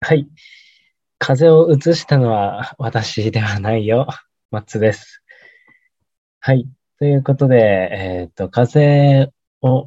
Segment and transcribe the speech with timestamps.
[0.00, 0.28] はい。
[1.18, 4.06] 風邪を移したのは私ではないよ。
[4.50, 5.22] 松です。
[6.40, 6.68] はい。
[6.98, 9.32] ということで、えっ、ー、と、風
[9.62, 9.86] を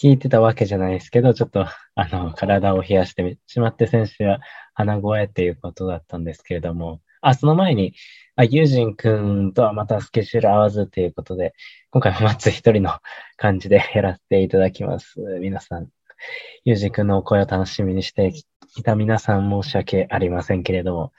[0.00, 4.40] 聞いてたわけじゃないですけど、ちょっと、あの、体を冷やしてしまって、先週は
[4.74, 7.94] 鼻声っていうことだったんですけれども、あ、その前に、
[8.36, 11.54] あ、ユージン君とはまたスケジュール合わずということで、
[11.90, 12.98] 今回は松一人の
[13.38, 15.20] 感じでやらせていただきます。
[15.40, 15.88] 皆さん、
[16.64, 18.32] ユージ君のお声を楽しみにして
[18.76, 21.12] いた皆さん申し訳ありませんけれども。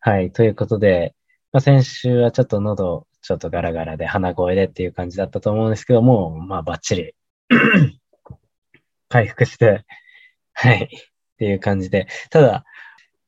[0.00, 0.32] はい。
[0.32, 1.14] ということで、
[1.52, 7.14] まあ、先週はちょっと喉、ちょっとガラガラで鼻声でっていう感じだったと思うんですけども、まあバッチリ
[9.08, 9.84] 回復して、
[10.52, 10.84] はい。
[10.84, 12.06] っていう感じで。
[12.30, 12.64] ただ、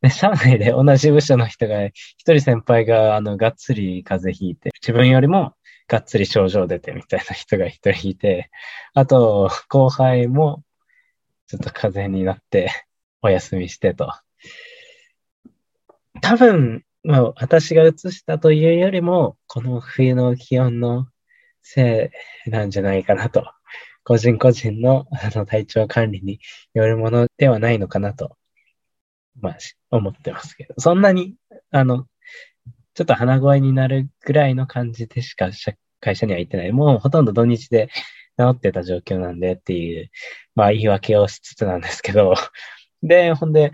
[0.02, 5.54] ね、社内で同じ部署の人が、一人先輩が、あの、がっつり風邪ひいて、自分よりも
[5.88, 8.50] がっつり症状出てみたいな人が一人いて、
[8.94, 10.62] あと、後輩も、
[11.48, 12.70] ちょっと風邪になって、
[13.22, 14.12] お休みしてと。
[16.20, 21.08] 多分、まあ、私が移したというよりも、この冬の気温の
[21.62, 22.10] せ
[22.46, 23.50] いなんじゃないかなと。
[24.04, 26.40] 個人個人のあの体調管理に
[26.72, 28.36] よるものではないのかなと、
[29.40, 29.58] まあ、
[29.90, 31.34] 思ってますけど、そんなに、
[31.70, 32.06] あの、
[32.94, 35.50] ちょっと鼻声になるぐらいの感じでしか
[36.00, 36.72] 会社には行ってない。
[36.72, 37.90] もうほとんど土日で
[38.38, 40.10] 治ってた状況なんでっていう、
[40.54, 42.34] まあ言い訳をしつつなんですけど、
[43.02, 43.72] で、ほんで、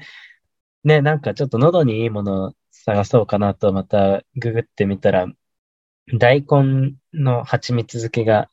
[0.84, 5.26] ね、なんかちょっと喉にいいもの探そうかなとまたググってみたら、
[6.18, 8.50] 大根の蜂蜜漬けが、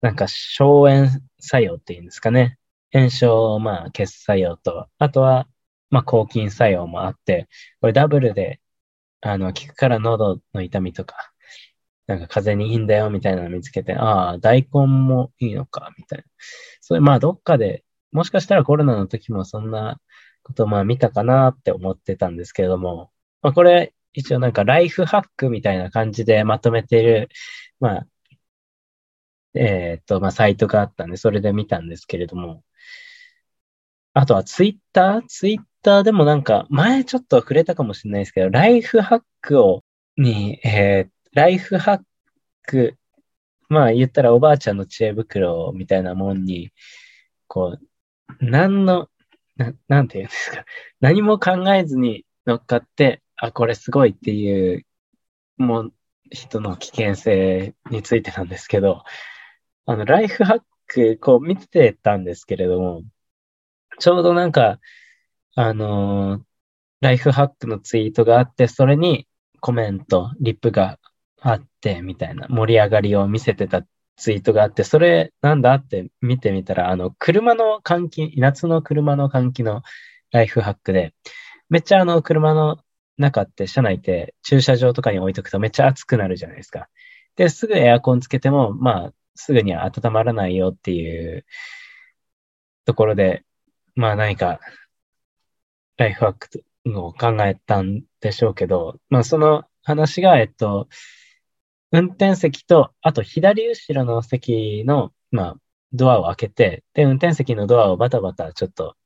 [0.00, 1.08] なんか消炎
[1.40, 2.58] 作用っていうんですかね。
[2.92, 5.48] 炎症まあ消す作用と、あとは
[5.90, 7.48] まあ抗菌作用もあって、
[7.80, 8.60] これダブルで、
[9.20, 11.32] あの、効くから喉の痛みとか、
[12.10, 16.24] なんか風にいいんだよみたいなの見つけて、ああ、大根もいいのか、みたいな。
[16.80, 20.00] それまあどっかでもしかしたらコロナの時もそんな
[20.42, 27.28] ことまあ見たかなって思ってたんですけれども、まあこれ一応なんかライフハックみたいな感じでまとめている、
[27.78, 28.06] まあ、
[29.54, 32.64] えっ、と、まあサイトがあったんで、それで見たんですけれども、
[34.14, 35.22] あとはツイッター？
[35.28, 39.84] ツイッターでもなんか前ちょっと触れたかもしれないですけど、ライフハックを、
[40.16, 42.00] に、えー、ライフハッ
[42.62, 42.96] ク、
[43.68, 46.72] まあ言ったらおばあちゃんの知恵袋みたいなもんに、
[47.46, 49.08] こう、何の、
[49.56, 50.64] ななんて言うんですか。
[51.00, 54.86] 何も考えずに乗っかって、あ、これすごいっていう、
[55.58, 55.94] もう、
[56.30, 59.02] 人の危険性についてなんですけど、
[59.86, 63.02] あの、ライフハック、こう見てたんですけれども、
[63.98, 64.80] ちょうどなんか、
[65.56, 66.42] あのー、
[67.00, 69.28] ライフハックのツイートがあって、それに
[69.60, 70.98] コメント、リップが
[71.40, 73.82] あって、みたいな盛り上がりを見せてた
[74.16, 79.82] ツイートがあって、それなんだって見てみたら、あの、車の換気、夏の車の換気の
[80.30, 81.14] ライフハックで、
[81.70, 82.78] めっちゃあの、車の
[83.16, 86.88] 中って車内って駐車場とかに置いとくとめっちゃ暑くなるじゃないですか。
[87.36, 91.44] で、すぐエアコンつけても、まあ、すぐには温まらないよっていう
[92.84, 93.44] ところで、
[93.94, 94.60] まあ何か、
[95.96, 96.64] ライフハック
[96.98, 100.88] を考えたんでしょうけど、まあその話が、えっと、
[101.92, 105.56] 運転席と、あと左後ろの席の、まあ、
[105.92, 108.96] ドアを開けて、で、運転席のドアをバタバタちょっと、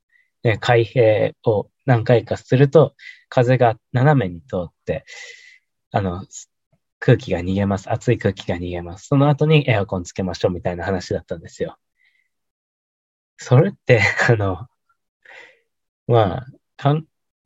[0.42, 2.94] ね、開閉を何回かすると、
[3.28, 5.04] 風が斜めに通って、
[5.92, 6.26] あの、
[6.98, 7.90] 空気が逃げます。
[7.90, 9.06] 熱い空気が逃げます。
[9.08, 11.78] その後にエアコンつけましょうみたいな話だったんですよ。
[13.36, 14.66] それって、 あの、
[16.06, 16.46] ま
[16.78, 16.94] あ、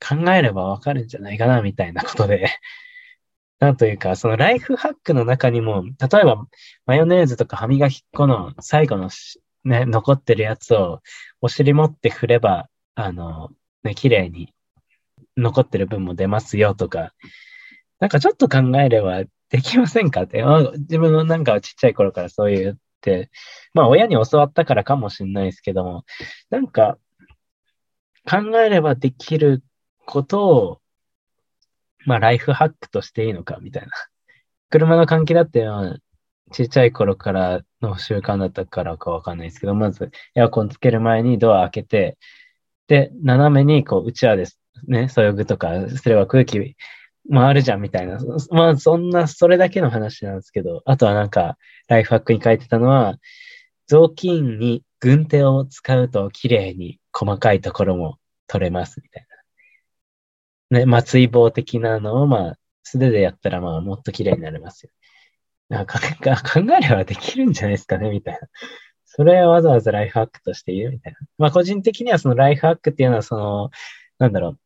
[0.00, 2.50] 考えればわかるんじゃないかな、みたいなことで
[3.60, 6.46] なんというか、そのライフハックの中にも、例えば
[6.86, 9.10] マヨネーズとか歯磨き粉の最後の
[9.64, 11.00] ね、残ってるやつを
[11.40, 13.50] お尻持って振れば、あの、
[13.82, 14.54] ね、綺麗に
[15.36, 17.12] 残ってる分も出ますよとか、
[18.00, 20.42] なんかちょっと考えればできませんかって、
[20.78, 23.30] 自分のなんかちっちゃい頃からそう言って、
[23.74, 26.04] まあ親に教わったからかもしれないですけども、
[26.50, 26.98] なんか
[28.28, 29.64] 考えればできる
[30.04, 30.80] ことを
[32.08, 33.90] まあ、ライフハックとしていいのか、みたいな。
[34.70, 35.96] 車の換気だって、まあ、
[36.52, 42.18] ちっちゃい頃からの習慣だったからかわかんないですけど、まずエアコンつける前にドア開けて、
[42.86, 44.58] で、斜めにこう、うちわです。
[44.86, 46.76] ね、そよぐとかすれば空気
[47.30, 48.18] 回るじゃんみたいな。
[48.50, 51.58] まあ、そんな、それだけの話なんですけど、あとはなんか、
[51.88, 53.18] ライフハックに書いてたのは、
[53.86, 59.27] 雑巾に軍手を使うと綺麗に細かいところも取れますみたいな。
[60.70, 64.90] ね、松井棒的なのを、まあ、素手でやったら、まあ、もっと綺麗になれますよ。
[65.68, 68.40] なんか 考えればできるんじゃないですかね、みたいな。
[69.04, 71.18] それはわざわざライフハックとして言うみたいな。
[71.38, 73.70] まあ個人的にはそのライフハックっていうのはその、
[74.18, 74.58] なんだろ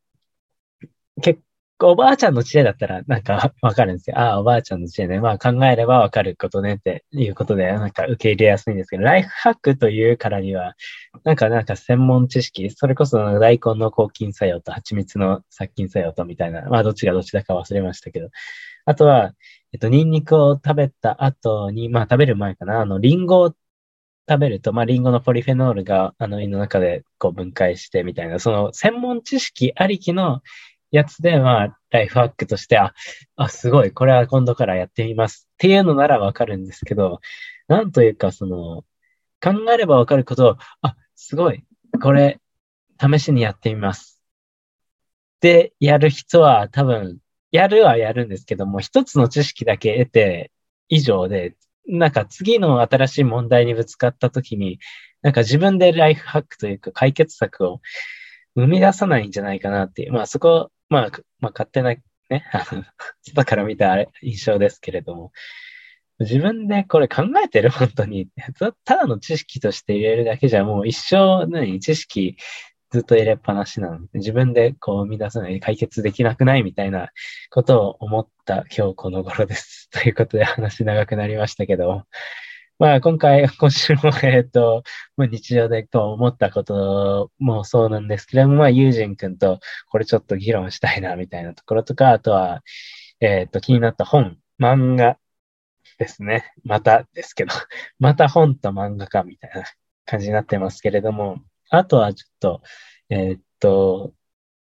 [1.16, 1.20] う。
[1.20, 1.40] 結
[1.81, 4.19] おばあちゃんの知恵だったらなんか わかるんですよ。
[4.19, 5.21] ああ、おばあちゃんの知恵ね。
[5.21, 10.75] まあ考えればわかることねっていうことでなんか受け入れやすいんですけど、ライフハックというからには、
[11.25, 18.31] なんかなんか専門知識、それこそ大根の抗菌作用と蜂蜜の殺菌作用とみたいな、まあどっちがどっちだか忘れましたけど。
[18.85, 19.33] あとは、
[19.73, 23.55] えっと、ニンニクを食べた後に、まあ食べる前かな、あの、リンゴを
[24.29, 30.43] 食べると、まあ、リンゴのポリフェノールが、あの、胃の中でこう分解してみたいな、その専門知識ありきの
[30.93, 32.94] やつで、まあ、ライフハックとして、あ、
[33.37, 37.21] あ、すごい、これは今度からやってみますっていうのならわかるんですけど、
[37.67, 38.85] なんというか、その、
[39.43, 41.65] 考えればわかることを、あ、すごい、
[42.00, 42.41] これ、
[43.00, 44.23] 試しにやってみます。
[45.41, 47.19] で、やる人は多分、
[47.50, 50.53] やるはやるんですけども、一つの知識だけ得て
[50.88, 51.56] 以上で、
[51.87, 54.79] なんか次の新しい問題にぶつかった時に、
[55.23, 57.81] なんか自分でライフハックというか解決策を
[58.54, 60.12] 生み出さないんじゃないかなっていう。
[60.12, 61.10] まあそこ、まあ、
[61.40, 61.94] まあ勝手な
[62.31, 62.84] ね、あの、
[63.22, 65.32] 外から見た印象ですけれども、
[66.20, 67.70] 自分でこれ考えてる？
[67.72, 68.28] 本当に。
[68.84, 72.37] ただの知識として入れるだけじゃもう一生何知識
[72.90, 76.62] ずっと入れっぱなしなので、自分でこう生み出さない、解決できなくない？
[76.62, 77.10] みたいな
[77.50, 79.88] ことを思った今日この頃です。
[79.90, 82.04] ということで話長くなりましたけど、
[82.79, 84.83] まあ今回、 今週も、えっ、と、
[85.17, 92.63] まあ、日常でと思ったこともそうなんですけども、まあ、ユージン君とこれちょっと議論したいなみたいなところとか、あとは、
[93.21, 95.19] えっ、と、気になった本、漫画
[95.99, 96.53] ですね。
[96.65, 97.53] またですけど、
[97.99, 99.65] また本と漫画かみたいな
[100.05, 101.39] 感じになってますけれども、
[101.71, 102.63] あとはちょっと、
[103.11, 104.15] えー、っと、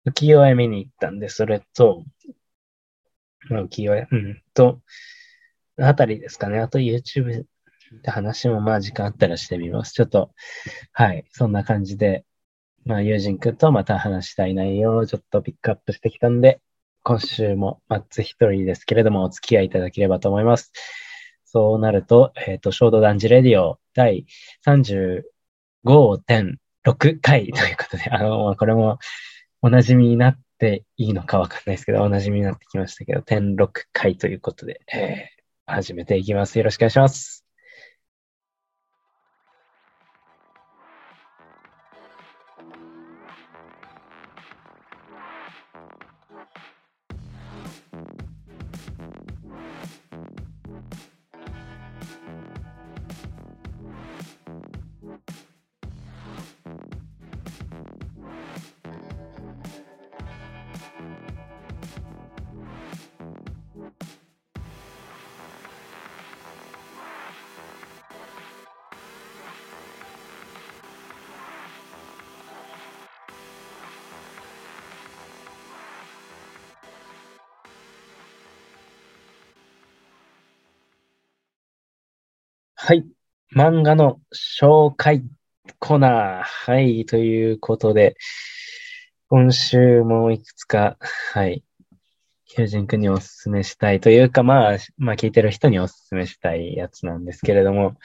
[0.06, 2.04] 浮世絵見に行ったんで、それと、
[3.50, 4.81] 浮世絵、うんと、
[5.78, 6.60] あたりですかね。
[6.60, 7.46] あと YouTube
[8.03, 9.93] で話もまあ時間あったらしてみます。
[9.93, 10.31] ちょっと、
[10.93, 12.25] はい、そんな感じで、
[12.85, 16.61] まあ、友人くんとまた話したい内容をちょっとピックアップしてきたんで、
[17.03, 20.71] 今週もマッツ一人ですけれども、お付き合いいただければと思います。
[21.45, 24.25] そうなると、えっ、ー、と、ショートダンジレディオ第
[24.65, 28.99] 35.6回ということで、あの、これも
[29.61, 36.57] お馴染みになっていいのかわかんないですけど、お馴染みになってきましたけど、点6回ということで、えー、始めていきます。
[36.57, 37.40] よろしくお願いします。
[83.62, 85.24] 漫画の紹介
[85.78, 86.44] コーナー。
[86.44, 87.06] はい。
[87.06, 88.16] ということで、
[89.30, 91.63] 今週もいくつか、はい。
[92.46, 97.98] ヒュージン君にお勧めしたいというか、まあ、まあ聞いてる人にお勧めしたいやつなんですけれども、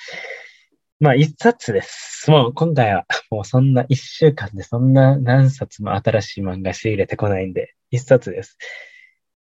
[1.00, 2.30] まあ一冊です。
[2.30, 8.58] もう今回はもうそんな一週間でそんな何冊も新しい漫画仕入れてこないんで、一冊です。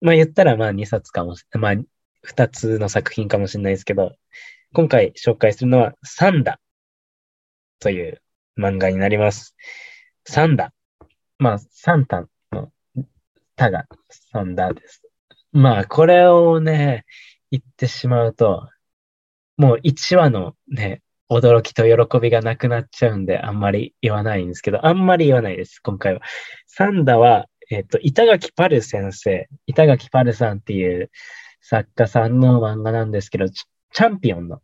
[0.01, 1.75] まあ言ったらまあ二冊かもし、まあ
[2.21, 4.13] 二つの作品かもしれないですけど、
[4.75, 6.59] 今回紹介するのは、サンダ
[7.79, 8.21] という
[8.59, 9.55] 漫画になります。
[10.25, 10.73] サンダ。
[11.37, 12.73] まあ、サンタの
[13.55, 15.01] タがサンダです。
[15.53, 17.05] まあ、これをね、
[17.51, 18.67] 言ってしまうと、
[19.55, 26.21] もう1話のね、驚きと喜びがなくなっちゃうんで、あんまり言わないんですけど、あんまり言わないです、今回は。
[26.67, 31.11] サンダは、えっ、ー、と、板垣パル先生、板垣パルさんっていう
[31.61, 34.61] 作家さんの漫画なんですけど、チャンピオンの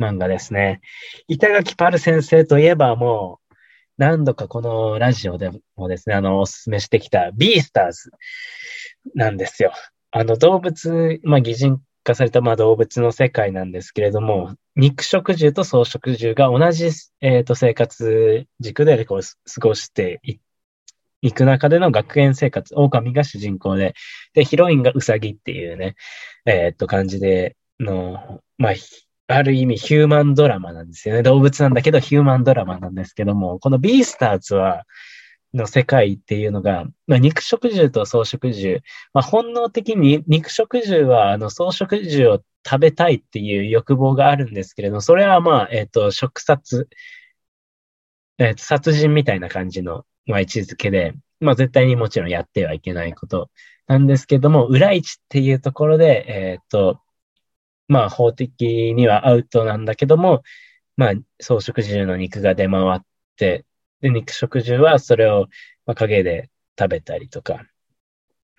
[0.00, 0.80] 漫画ですね。
[1.28, 3.54] 板垣パル先生といえばもう、
[3.98, 8.10] 何度かこのラジオでもですね、あの、おすすめしてきたビースターズ
[9.14, 9.72] なんですよ。
[10.10, 16.90] あの、動物、まあ、擬人化された、まあ、動物の世界なんですけれども、肉食獣と草食獣が同じ、
[17.20, 20.22] えっ、ー、と、生活軸でこう過ごして
[21.22, 23.94] いく中での学園生活、狼が主人公で、
[24.32, 25.96] で、ヒロインがウサギっていうね、
[26.46, 28.72] えっ、と、感じでの、まあ、
[29.32, 31.22] ある意味ヒューマンドラマなんですよね。
[31.22, 34.84] 動物なんだけどヒューマンドラマなんですけども、このビースターズは、
[35.54, 38.80] の世界っていうのが、まあ、肉食獣と草食獣、
[39.12, 46.88] まあ、本能的に肉食獣はあの草食獣を食べたいっていう欲望があるんですけれど、それはまあ、えっ、ー、と、食殺、
[48.38, 53.50] え、ー、殺人みたいな感じの、まあ、位置づけで、まあ、絶対にもちろんやってはいけないこと
[53.86, 57.00] なんですけども、裏市っていうところで、えっ、ー、と、
[57.90, 60.42] まあ、法的にはアウトなんだけども、
[60.96, 63.00] まあ、草食獣の肉が出回っ
[63.36, 63.66] て、
[64.00, 65.48] で、肉食獣はそれを、
[65.86, 67.66] まあ、陰で食べたりとか、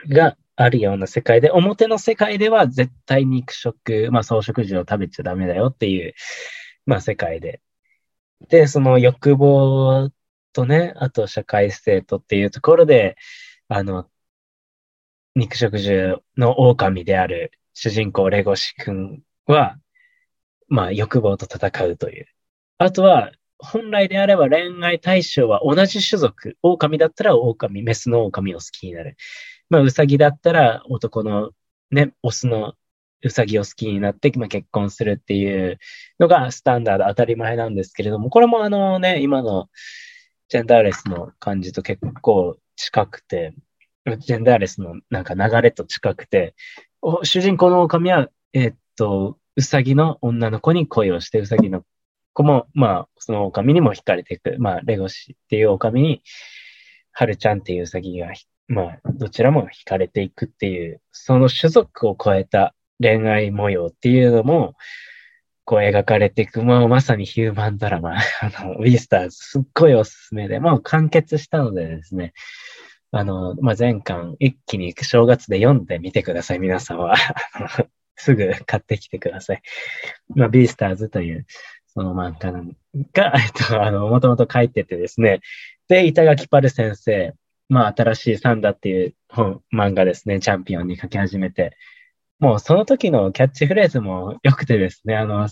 [0.09, 6.13] があるような世界で、表の世界では絶対肉食、まあ草食獣を食べちゃダメだよっていう、
[6.85, 7.61] まあ世界で。
[8.49, 10.11] で、その欲望
[10.53, 13.15] とね、あと社会性とっていうところで、
[13.69, 14.09] あの、
[15.35, 19.77] 肉食獣の狼である主人公レゴシ君は、
[20.67, 22.25] まあ欲望と戦うという。
[22.77, 26.57] あとは、本来であれば恋愛対象は同じ種族。
[26.63, 29.15] 狼だったら狼、メスの狼を好きになる。
[29.69, 31.51] まあ、うさぎだったら男の
[31.91, 32.73] ね、オスの
[33.23, 35.77] うさぎを好きになって、まあ、結婚するっていう
[36.19, 39.69] のがスタンダード当たり前なんですけれども、これもあのね、今の
[40.49, 43.53] ジェンダーレスの感じと結構近くて、
[44.19, 46.55] ジェンダーレスのなんか流れと近くて、
[47.23, 51.83] 主人公の狼は、えー、っと、うさぎの女の子に恋をして、うさぎの
[52.33, 54.55] 子も、まあ、その狼にも惹かれていく。
[54.59, 56.21] まあ、レゴシっていう狼に、
[57.11, 58.27] はるちゃんっていううさぎが
[58.67, 64.75] まあ、どちらも惹かれていくっていう、その種族を超えた恋愛模様っていうのも、
[65.65, 72.33] こう描かれていく、まあ、まさにヒューマンドラマ、 あの、ウィスターズ、すっごいおすすめで、もう完結したのでですね、
[73.11, 77.15] あの、まあ、前巻一気に正月で読んでみてください、皆さんは。
[78.15, 79.61] すぐ買ってきてください。
[80.35, 81.45] まあ、ビースターズという、
[81.87, 85.41] その漫画が、 えっと、あの、もともと書いててですね、
[85.87, 87.33] で、板垣パル先生、
[87.67, 91.75] まあ、新しいサンダっていう本、漫画ですね、チャンピオンに書き始めて、
[92.39, 95.47] もうその時のキャッチフレーズも良くてですね、あの、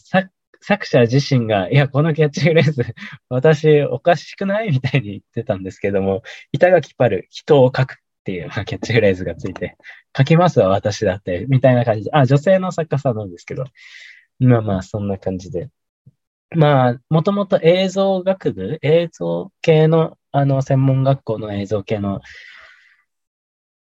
[0.62, 2.84] 作者自身が、いや、このキャッチフレーズ、
[3.30, 9.78] 私おかしくないみたいに言ってたんですけども、板垣パル、人を書くっていうキャッチフレーズがついて、
[10.18, 13.66] 書きますわ、私だって、みたいな感じで、あ、女性の作家さんなんですけど、
[14.40, 15.70] まあまあ、そんな感じで。
[16.52, 22.22] まあ、もともと映像学部、映像系のあの、専門学校の映像系の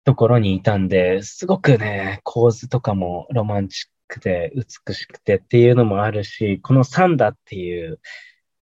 [0.05, 8.01] ところにいたんで、すごくね、構図とかもロマンチッククで美しくてっていうのもあるし、このサンダっていう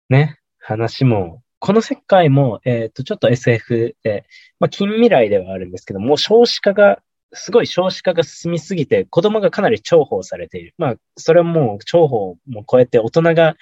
[0.10, 4.26] ね、話も、この世界も、えっ、と、ちょっと SF で、
[4.60, 7.02] まあ、近未来ではあるんですけども、少子化が、
[7.34, 10.74] すごい少子化が進みすぎて、子供がかなり重宝されている。
[10.78, 13.56] まあ、それはもう重宝も超えて、大人が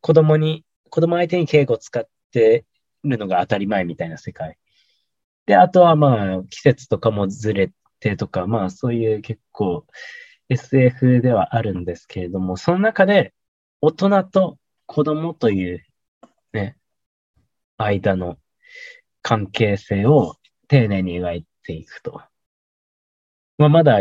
[0.00, 2.64] 子供に、子供相手に敬語を使って
[3.04, 4.56] るのが当たり前みたいな世界。
[5.46, 9.84] で、あとはまあ、季節とかもずれてとか、まあ、そういう結構
[10.50, 13.32] SF ではあるんですけれども、その中で
[13.80, 15.84] 大人と子供という
[16.52, 16.76] ね、
[17.78, 18.36] 間の
[19.22, 20.36] 関係性を
[20.68, 22.20] 丁寧に描いていくと。
[23.58, 24.00] まあ、まだ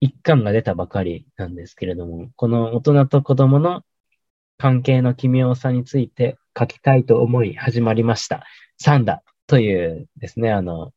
[0.00, 3.82] 一巻が出たばかりなんですけれども、この大人と子供の
[4.56, 8.44] 関係の奇妙さについて書きたいと思い始まりました。
[8.78, 10.92] サンダというですね、あの、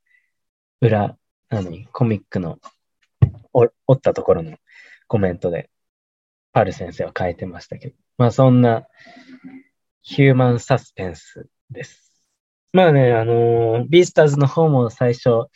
[0.79, 1.17] 裏、
[1.49, 2.59] 何、コミックの
[3.53, 4.57] 折ったところの
[5.07, 5.69] コメントで、
[6.53, 8.85] パル先生は書いてましたけど、まあそんな
[10.01, 12.11] ヒューマンサスペンスです。
[12.73, 15.47] まあね、あのー、ビースターズの方も最初、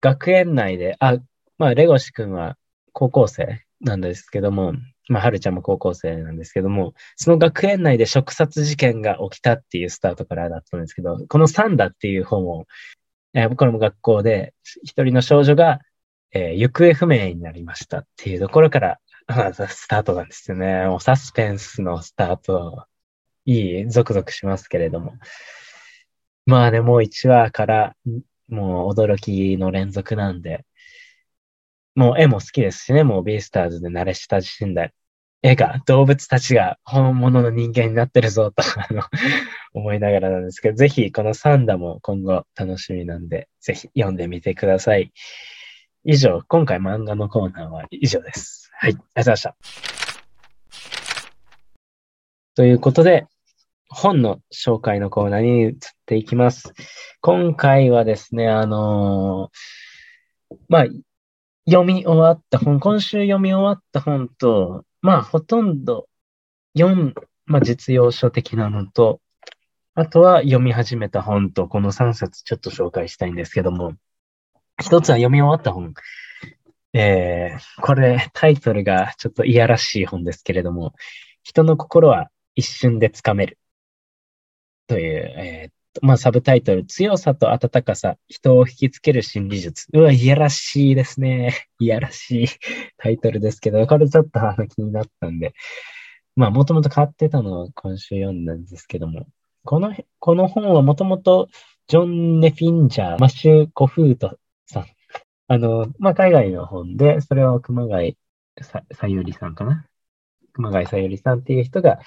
[0.00, 1.18] 学園内で、あ、
[1.58, 2.56] まあレゴシ君は
[2.92, 4.74] 高校生なんですけども、
[5.08, 12.66] まあ、はるちゃんも高校生なんですけども、その学園内で触殺事件が起きたっていうスタートからだったんですけど、このサンダっていう本を、
[13.34, 15.80] えー、僕らも学校で一人の少女が、
[16.32, 20.86] えー、行方不明になりましたっていうところから、スタートなんですよね。
[20.86, 22.86] もうサスペンスのスタート、
[23.44, 25.14] いい、ゾクゾクしますけれども。
[26.46, 27.96] まあね、もう1話から
[28.48, 30.64] もう驚きの連続なんで、
[31.94, 34.90] もう絵も好きですしね、もうビースターズで慣れ親しんだ
[35.42, 39.02] 絵が、動物たちが本物の人間になってるぞとあの
[39.74, 45.12] 思いながらなんですけど、ぜひこのサンダも今後楽しみなんで、ぜひ読んでみてください。
[46.08, 48.70] 以上、今回漫画のコーナーは以上です。
[48.74, 49.56] はい、ありがとうございました。
[52.54, 53.26] ということで、
[53.88, 55.74] 本の紹介のコーナーに移っ
[56.06, 56.74] ていきます。
[57.20, 60.86] 今回はですね、あのー、まあ、
[61.68, 66.06] 読み終わった本、今週読み終わった本と、まあ、ほとんど
[66.76, 67.14] 4、
[67.46, 69.20] まあ、実用書的なのと、
[69.96, 73.94] あとは読み始めた本と、この3冊ちょっと紹介したいんですけども、
[74.80, 75.94] 一つは読み終わった本。
[76.92, 80.94] えー、これタイトルがちょっといやらしい本ですけれども、
[81.42, 83.58] 人の心は一瞬でつかめる。
[84.86, 89.86] という、えー、まあ、サブタイトル、強さと温かさ、人を引きつける心理術。
[89.92, 91.68] うわ、いやらしいですね。
[91.78, 92.46] いやらしい
[92.98, 95.54] タイトルですけど、これちょっとあの気になったんで、
[96.36, 99.26] まあ、もともと買ってたのを今週読んだんですけども、
[99.64, 101.48] この、この本はもともと、
[101.88, 104.38] ジョン・ネフィンジャー、マシュー・コフート。
[105.48, 108.16] あの、まあ、海外の本で、それを熊谷
[108.62, 109.86] さゆりさんかな？
[110.54, 112.00] 熊谷さゆりさんっていう人が、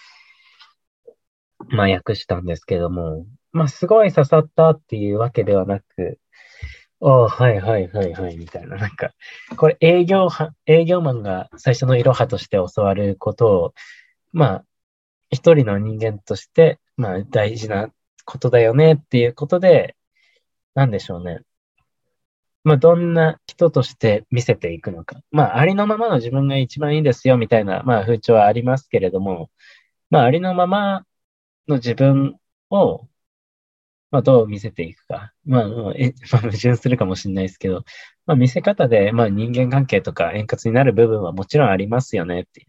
[1.68, 6.20] まあ、訳したんですけども、まあ、すごい刺さったっていうわけではなく、
[7.00, 8.76] おはいはいはいはい、みたいな。
[8.76, 9.12] なんか、
[9.56, 10.28] これ営業、
[10.66, 13.74] 営業マンが最初のいろはとして教わることを、
[14.34, 14.66] まあ、
[15.32, 17.90] 一人の人間として、まあ、大事な
[18.26, 19.96] ことだよねっていうことで、
[20.76, 21.40] なんでしょうね。
[22.64, 25.22] まあ、どんな人として見せていくのか。
[25.32, 29.50] まあ、ありのままの自分が一番いいですよ、みたいな、まあ、風潮はありますけれども、
[30.10, 31.06] まあ、ありのまま
[31.68, 32.38] の自分
[32.70, 33.08] を、
[34.12, 35.34] まあ、どう見せていくか。
[35.46, 37.84] まあ、まあ、矛盾するかもしれないですけど、
[38.26, 42.68] まあ、見せ方で、まあ、人間関係とか円滑になる部分はもちろんありますよねって。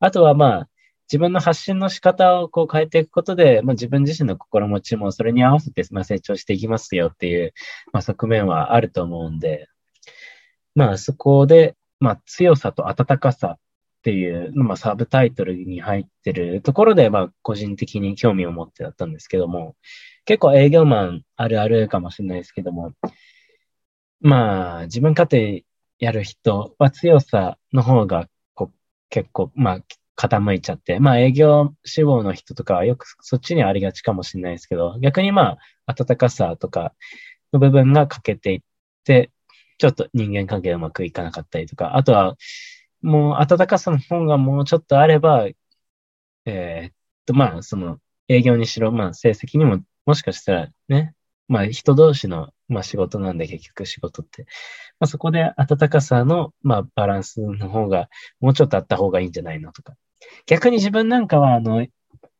[0.00, 0.68] あとは、まあ、
[1.10, 7.54] 自分の発信の仕方をこう変えていくことで、まあ、自分自身の心持ちもそれに合わせて、まあ、成長していきますよっていう、
[7.92, 9.68] まあ、側面はあると思うんで、
[10.74, 13.60] まあ、そこで、まあ、強さと温かさっ
[14.02, 19.76] ていう、まあ、サブタイトルに入ってるところで、まあ、個人的に興味を持ってだったんですけども、
[20.24, 22.92] 結構営業マンあるあるかもしれないですけども、
[24.20, 25.64] まあ、自分勝手
[25.98, 28.74] やる人は強さの方がこう
[29.10, 29.80] 結構、まあ、
[30.18, 36.94] 傾いちゃって、まあ営業志望の人とかはよくそっちにありがちかもしれないですけど、逆にまあ温かさとか
[37.52, 38.60] の部分が欠けていっ
[39.04, 39.30] て、
[39.78, 42.36] ちょっと人間関係うまくいかなかったりとか、あとは
[43.02, 45.46] もう温かさの方がもうちょっとあれば、
[46.46, 46.92] えー、っ
[47.26, 47.98] とまあその
[48.28, 51.14] 営業にしろ、まあ成績にももしかしたらね、
[51.48, 54.42] まあ人同士の、まあ、仕事なんで結局仕事って。
[55.00, 58.08] まあ、そこで温かさの、まあ、バランスの方が
[58.40, 59.94] もうちょっとあった方がいいんじゃないのとか。
[60.46, 61.86] 逆に自分なんかは、あの、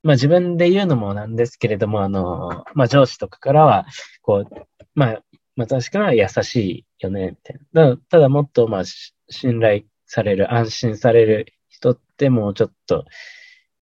[0.02, 3.86] まあ自分で言うのもなんですけれども、あの、まあ上司とかからは、
[4.22, 5.22] こう、まあ、
[5.56, 7.96] まあ確かに優しいよね、みたいな。
[8.08, 8.84] ただもっと、まあ、
[9.28, 13.04] 信頼される、安心される人ってもうちょっと、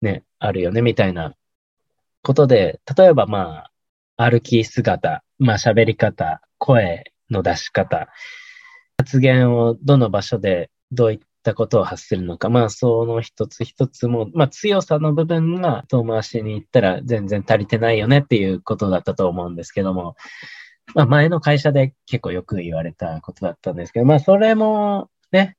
[0.02, 1.34] ね、あるよね、みたいな
[2.22, 3.64] ことで、例えばま
[4.16, 8.08] あ、歩き姿、まあ喋り方、声の出し方、
[8.98, 11.18] 発言をどの場所でどういっ
[11.50, 12.48] ったことを発するのか。
[12.48, 20.16] まあ、その一つ一つも、まあ、強さの部分が遠回しに行ったら全然足りてないよねっていうことだったと思うんですけども、
[20.94, 25.56] まあ、前の会社で結構よく言われたことだったんですけど、まあ、それもね、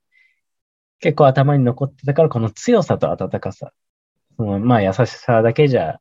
[1.00, 3.72] 結構頭に残ってたから、この強さと温かさ。
[4.38, 6.00] そのまあ、優しさだけじゃ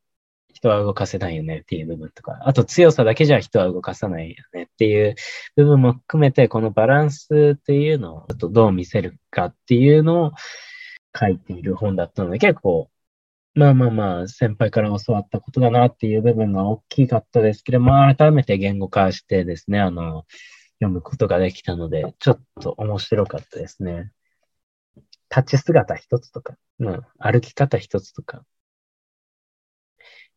[0.57, 5.15] 人は動かせないよねっていう部分とか、あと強さだけじゃ人は動かさないよねっていう
[5.55, 10.33] 部分も含めて、このバランスっていうのをちょっとどう見せるかっていうのを
[11.19, 12.91] 書いている本だったので、結構、
[13.55, 20.25] まあまあまあ、先輩から教わったことだなっていう部分が大きかったですけど、まあ改めて言語化してですね、あの、
[20.81, 24.11] 読むことができたので、ちょっと面白かったですね。
[25.35, 28.43] 立ち姿一つとか、うん、歩き方一つとか、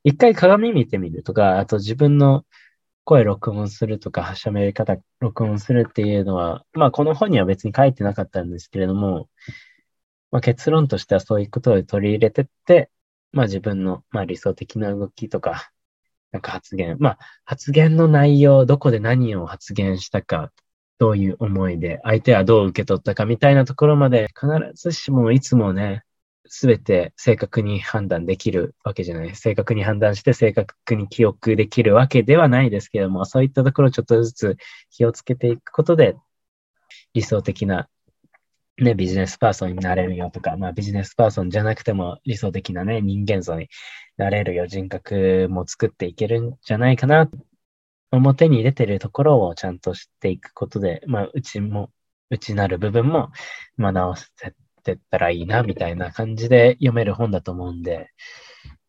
[0.03, 2.45] 一回鏡見てみるとか、あと自分の
[3.03, 9.29] 声録音するとか、喋り方録音するっていうのは、まあこの本には別に書いてなかったんですけれども、
[10.31, 12.89] まあ結論としてはそういうことを取り入れてって、
[13.31, 15.71] まあ自分の、まあ、理想的な動きとか、
[16.31, 20.51] なんか発言、まあ発言の内容、どこで何を発言したか、
[20.99, 26.03] どういう思いで、相手はどう受け取ったかみたいなところまで必ずしもいつもね、
[26.49, 29.35] すべて正確に判断できるわけじゃない。
[29.35, 34.57] 正確に判断して正確に記憶できるわけではないですけども、そういったところをちょっとずつ
[34.89, 36.15] 気をつけていくことで、
[37.13, 37.88] 理想的な、
[38.77, 43.69] ね、ビジネスパーソンになれるよとか、まあビジネスパーソンじゃなくても理想的なね、人間像に
[44.17, 47.29] なれるよ、人格も作っていけるんじゃないかな。
[48.12, 51.91] 表に出てるところをちゃんと知っていくことで、まあ、うちも、
[52.29, 53.31] 内なる部分も、
[53.77, 54.25] まあ、直せ
[54.79, 58.09] ってったらいいな、みたいな感じで読める本だと思うんで、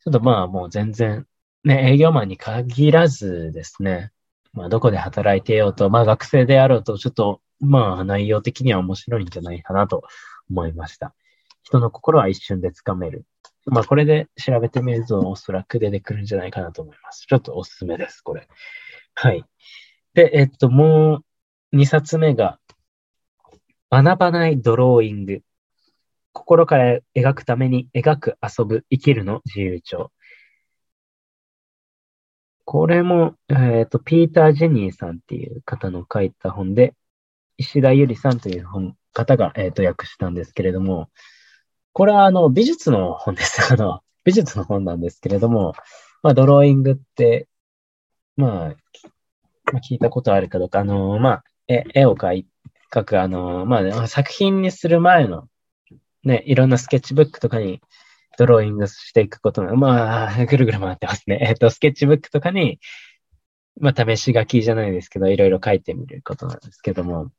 [0.04, 1.26] ちょっとまあもう全然、
[1.64, 4.12] ね、営業マンに限らずですね、
[4.52, 10.04] まあどこで働いてようと、まあ学生であろうと、ちょっとまあ内容的には面白いんじゃないかなと
[10.48, 11.14] 思いました。
[11.62, 13.26] 人の心は一瞬でつかめる。
[13.66, 17.26] まあこれで調べてみるとおそらく出てくるんじゃないかなと思います。
[17.26, 18.48] ちょっとおすすめです、これ。
[19.14, 19.44] はい。
[20.14, 21.22] で、えっと、も
[21.72, 22.58] う2冊目が、
[23.90, 25.42] 学ばないドローイング。
[26.32, 30.12] 心から描くために描く、遊ぶ、生きるの自由帳。
[32.64, 36.94] これも、えっ、ー、と、ピーター・ジェニーさんっていう方の書いた本で、
[37.56, 41.10] 石田ゆりさんという本方が、えっ、ー、と、訳したんですけれども、
[41.92, 43.72] これはあの、美術の本です。
[43.72, 45.74] あの、美術の本なんですけれども、
[46.22, 47.48] まあ、ドローイングって、
[48.36, 48.74] まあ、
[49.72, 52.46] まあ、聞いたことあるかどうか、あの、まあ、絵を描い
[52.90, 55.48] 描く、あの、まあ、作品にする前の、
[56.24, 57.80] ね、いろんなスケッチブックとかに
[58.38, 61.38] ドローイングしていくことが、まあ、ぐるぐる回ってますね。
[61.46, 62.80] えっと、スケッチブックとかに、
[63.78, 67.30] まあ、試し書きじゃないですけど、いろいろ書いてみることなんですけども、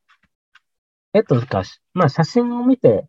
[1.14, 1.64] 絵とか、
[1.94, 3.08] まあ、写真を見て、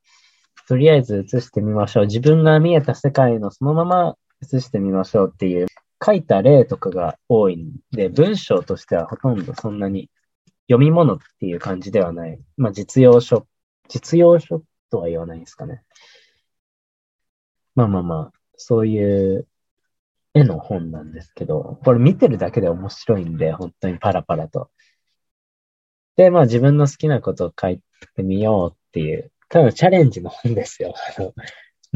[0.69, 2.07] とりあえず写してみましょう。
[2.07, 5.67] 自分が見えた世界のそのまま写してみましょうっていう
[6.05, 10.11] 書いた例とかが多いんで、文章としてはほとんどそんなに
[10.69, 12.39] 読み物っていう感じではない。
[12.57, 13.47] まあ実用書、
[13.89, 15.83] 実用書とは言わないですかね。
[17.75, 19.49] まあまあまあ、そういう
[20.35, 24.71] 絵の本なんですけど、これ見てるだけで面白いんで、本当にパラパラと。
[26.17, 27.81] で、まあ自分の好きなことを書い
[28.17, 30.95] てみようっていう、ただチャレンジの本ですよ。
[31.17, 31.35] あの、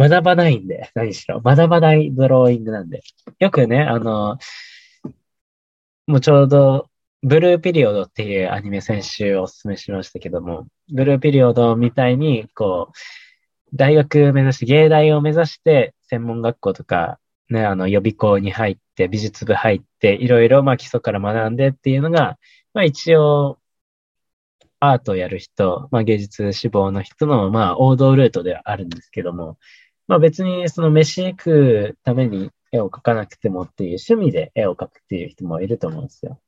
[0.08, 1.40] 学ばないんで、何しろ。
[1.40, 3.02] 学ばないドローイングなんで。
[3.38, 4.38] よくね、あの、
[6.06, 6.88] もうちょうど、
[7.22, 22.38] ブルーピリオドっていうアニメ先週お勧めしましたけども、ブルーピリオドみたいに、こう、大学目指して、芸大を目指して、専門学校とか、ね、あの、予備校に入って、美術部入って、いろいろ、まあ、基礎から学んでっていうのが、
[22.74, 23.58] まあ、一応、
[24.78, 29.58] アートをやる人、まあ、芸術志望の人の、まあ、王道ルートではあるんですけども、
[30.06, 31.50] まあ、別にその飯食
[31.96, 36.38] うために絵を描かなくてもっていう趣味で絵を描くっていう人もいると思うんですよ。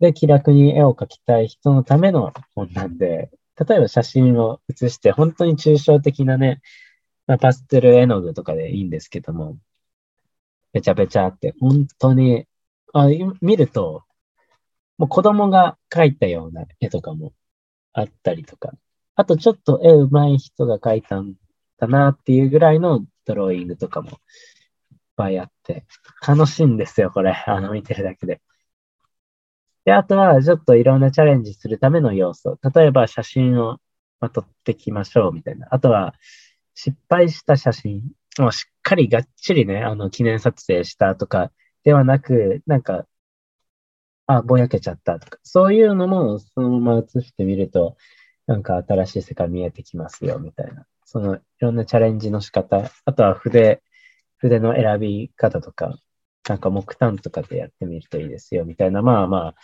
[0.00, 6.60] で、気楽に絵を描きたい人のための本なんで、例えば写真を写して、本当に抽象的なね、
[7.26, 9.58] まあ、パステル絵の具とかでいいんですけども、
[10.72, 12.46] べちゃべちゃって、本当に、
[12.92, 13.08] あ
[13.40, 14.04] 見ると、
[14.96, 17.32] もう子供が描いたような絵とかも
[17.92, 18.72] あったりとか、
[19.14, 21.34] あとちょっと絵上手い人が描いたん
[21.78, 24.16] だなっていうぐらいのドローイングとかもいっ
[25.16, 25.86] ぱいあって、
[26.26, 27.32] 楽しいんですよ、これ。
[27.46, 28.40] あの、見てるだけで。
[29.88, 32.58] で、あとは、ちょっといろんなチャレンジするための要素。
[32.74, 33.78] 例えば、写真を、
[34.34, 35.66] 撮ってきましょう、みたいな。
[35.70, 36.14] あとは、
[36.74, 38.02] 失敗した写真。
[38.38, 41.52] もうしっかりがっちりね、あの、記念撮影したとか、
[41.84, 43.06] ではなく、なんか、
[44.26, 47.96] あ、ぼやけちゃったとか、そういうのもそのまま映してみると、
[48.46, 50.84] なんか新しい世界見えてきますよ、みたいな。
[51.06, 53.80] そのいろんなチャレンジの仕方、あとは筆、
[54.36, 55.98] 筆の選び方とか、
[56.48, 59.54] なんか木炭とかでやってみるといいですよ、みたいな、まあまあ、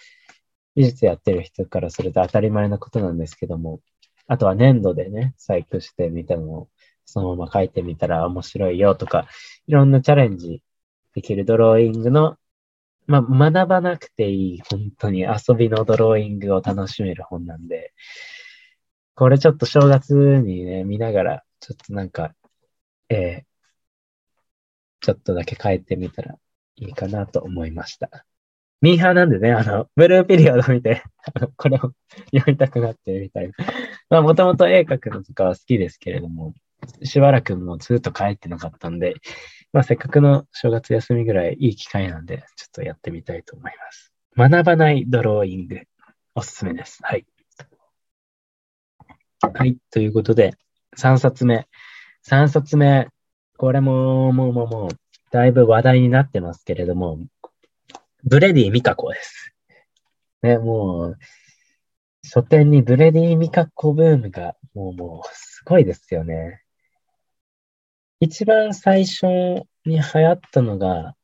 [0.74, 3.80] 美術やってる人からすると当たり前なことなんですけども、
[4.26, 6.68] あとは粘土でね、細工してみたのを
[7.04, 9.28] そのまま描いてみたら面白いよとか、
[9.66, 10.62] いろんなチャレンジ
[11.14, 12.36] できるドローイングの
[13.06, 17.92] まあ、学ばなくていい、本当に遊びのドローイングを楽しめる本なんで、
[19.14, 22.34] これちょっと正月にね、見ながら、ちょっとなんか、
[23.08, 23.44] えー、
[25.00, 26.38] ちょっとだけ変えてみたら
[26.76, 28.26] いいかなと思いました。
[28.80, 31.02] ミーハーなんでね、あの、ブルーピリオド見て、
[31.34, 31.92] あの、これを
[32.32, 33.52] 読みたくなってみたいな。
[34.10, 36.52] まあ、もともと絵描くのとかは好きですけれども、
[37.02, 39.14] しばらくもうずっと帰ってなかったんで、
[39.72, 44.12] まあ、せっかくの正月休みぐらいいい機会なんで、ちょっとやってみたいと思います。
[44.36, 45.80] 学ばないドローイング、
[46.34, 46.98] おすすめです。
[47.02, 47.26] はい。
[49.40, 49.78] はい。
[49.90, 50.54] ということで、
[50.96, 51.68] 3冊目。
[52.28, 53.08] 3冊目。
[53.56, 54.88] これも、もう、もう、もう、
[55.34, 57.18] だいぶ話題になってますけれども、
[58.22, 59.52] ブレディ・ミカコです。
[60.42, 61.18] ね、もう、
[62.22, 66.62] 書店にブレディ・ミカコブームが、もう、もう、すごいですよね。
[68.20, 69.26] 一番最初
[69.84, 71.16] に流行ったのが、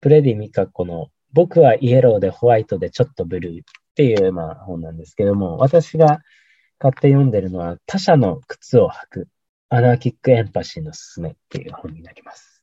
[0.00, 3.64] ブレディ・ミカコの僕はイエローでホワイトでちょっとブルーっ
[3.96, 6.20] ていう、まあ、本なんですけども、私が
[6.78, 9.28] 買って読んでるのは他者の靴を履く
[9.70, 12.55] アナーキックエンパシーのすすめっていう本になります。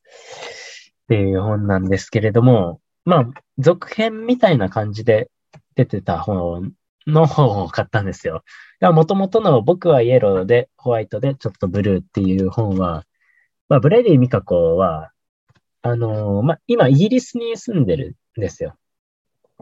[1.04, 3.26] っていう本なんですけれども、まあ、
[3.58, 5.30] 続編みたいな感じで
[5.74, 6.72] 出てた本
[7.06, 8.42] の本を買ったんですよ。
[8.80, 13.04] もともとの僕はイエローでホワイトでちょっとブルーっていう本は、
[13.68, 15.10] まあ、ブレディ・ミカコは、
[15.82, 18.76] あのー、まあ、今イギリスに住んでるんですよ。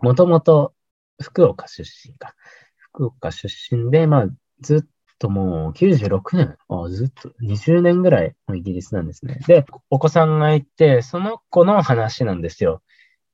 [0.00, 0.74] もともと
[1.20, 2.34] 福岡出身か。
[2.76, 4.26] 福岡出身で、まあ、
[4.60, 4.82] ずっ
[5.22, 9.38] ともう96年、あずっと20年ぐらいイギリスなんですね。
[9.46, 12.82] で、お子さんがいて、その子の話なんですよ。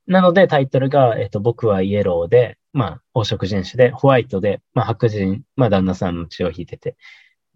[0.07, 6.97] なのでタイトルが、えっ、と、僕はイエローで、まあ、黄色人種で、ホワイトで、まあ、白人、まあ、旦那さんの血を引いてて。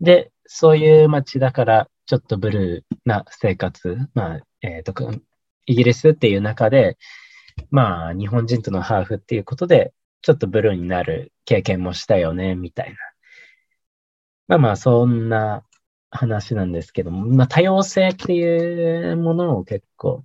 [0.01, 5.13] で、そういう街だから、ちょっとブルーな生活、まあ、えっ、ー、と、
[5.67, 6.97] イギリスっていう中で、
[7.71, 9.93] まあ、日本人とのハーフっていうことで、
[10.23, 12.97] ちょっとブルーになる経験もしたよね、みたいな。
[14.49, 15.65] まあまあ、そんな
[16.11, 20.25] 話なんですけども、まあ、多様性っていうものを結構、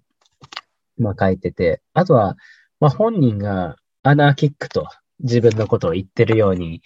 [0.97, 2.37] まあ書いてて、あとは、
[2.79, 4.87] まあ本人がアナーキックと
[5.19, 6.81] 自分のことを言ってるように、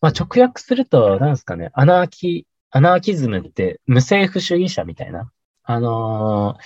[0.00, 5.30] まあ直訳すると、なんですかね、アナーキ、アナーキズムって無政府主義者みたいな、
[5.64, 6.62] あのー、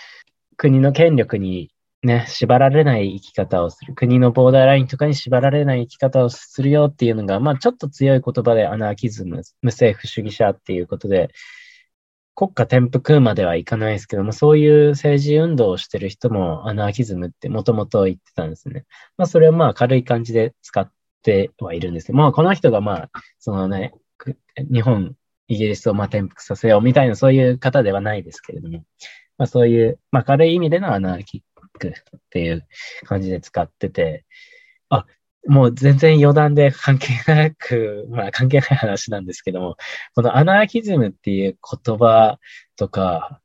[0.56, 1.73] 国の権力に
[2.06, 3.94] ね、縛られない生き方をする。
[3.94, 11.30] 国のボーダーラインとかに縛られない生き方をするよっていうのが、まあちょっと強い言葉でアナーキズム、無政府主義者っていうことで、
[12.34, 18.84] 国家転覆まではいかないですけども、そういう政治運動をしてる人もアナーキズムってもともと言ってたんですね。
[19.16, 20.90] まあそれはまあ軽い感じで使っ
[21.22, 23.94] てはいるんですけど、まあこの人がまあ、そのね、
[24.70, 25.16] 日本、
[25.48, 28.84] イギリスをまあ転覆させようみたいなそういう方ではないですけれども、
[29.38, 31.44] まあそういう、まあ軽い意味でのアナーキ
[31.78, 32.66] っていう
[33.04, 34.24] 感じで使ってて、
[34.88, 35.06] あ、
[35.46, 39.76] もう全然余談で関係なく、 まあ関係ない話なんですけども、
[40.14, 42.38] このアナーキズムっていう言葉
[42.76, 43.40] とか、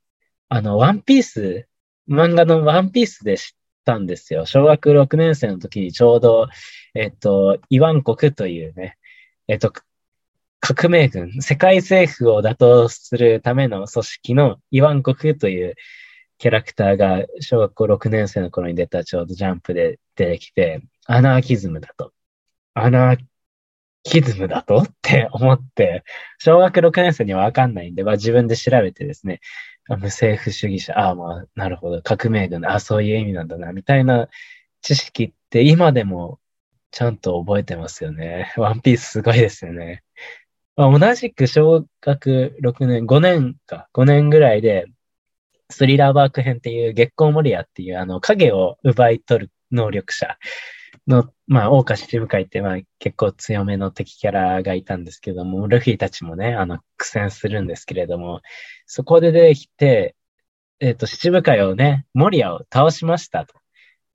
[0.49, 1.67] あの、ワンピース、
[2.09, 4.45] 漫画のワンピースで知ったんですよ。
[4.45, 6.47] 小学6年生の時にちょうど、
[6.95, 8.97] えっと、イワン国というね、
[9.47, 9.71] えっと、
[10.59, 15.75] 革命軍、世界政府を打倒するための組織のイワン国という
[16.39, 22.13] キャラクターが小学校6年生の頃に出たちょうどジャンプで出てきて、アナーキズムだと。
[22.73, 23.17] アナー
[24.03, 24.77] キズムだと？
[24.77, 26.03] って思って、
[26.37, 29.41] 小学6年生にはわかんないんで、まあ自分で調べてですね、
[29.89, 34.29] 無政府主義者、ああまあ、なるほど、革命軍、ああそういう意味なんだな、みたいな
[34.81, 36.39] 知識って今でも
[36.91, 38.53] ちゃんと覚えてますよね。
[38.55, 40.03] ワンピースすごいですよね。
[40.77, 44.85] まあ、同じく小学6年、5年か、5年ぐらいで、
[45.69, 50.37] スリラーバーク編っていう月光モリアっていうあの影を奪い取る能力者
[51.07, 58.41] の、まあ、大岡七部会ってまあ結構強めの敵キャラがいたんですけども、ルフィたちもね、あの苦戦するんですけれども、
[58.85, 60.15] そこで出てきて、
[60.79, 63.55] えっ、ー、と、七部会をね、モリアを倒しましたと。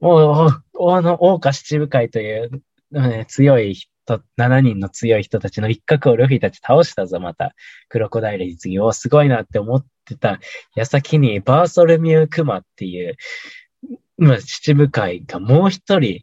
[0.01, 3.91] もう、あの、大岡七部会という、ね、強い人、
[4.39, 7.55] 7人の強い人たちの一角をルフィたち倒したぞ、また。
[7.89, 10.39] クロコダイルに次、おすごいなって思っってた
[10.77, 13.17] 矢先にバーソルミュー・クマっていう、
[14.19, 16.23] まあ、七部会がもう一人、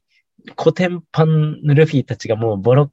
[0.56, 2.92] コテンパンルフィたちがもうボロ、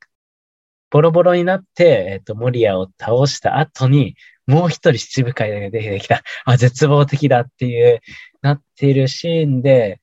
[0.90, 6.22] ボロボロになって、えっ、ー、と、モリアを倒した後に、もう一人七部会が出てきた。
[6.44, 8.00] あ、絶望的だっていう、
[8.42, 10.00] なっているシーンで、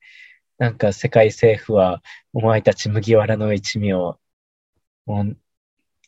[0.58, 4.18] なんか世界政府は、お前たち麦わらの一味を、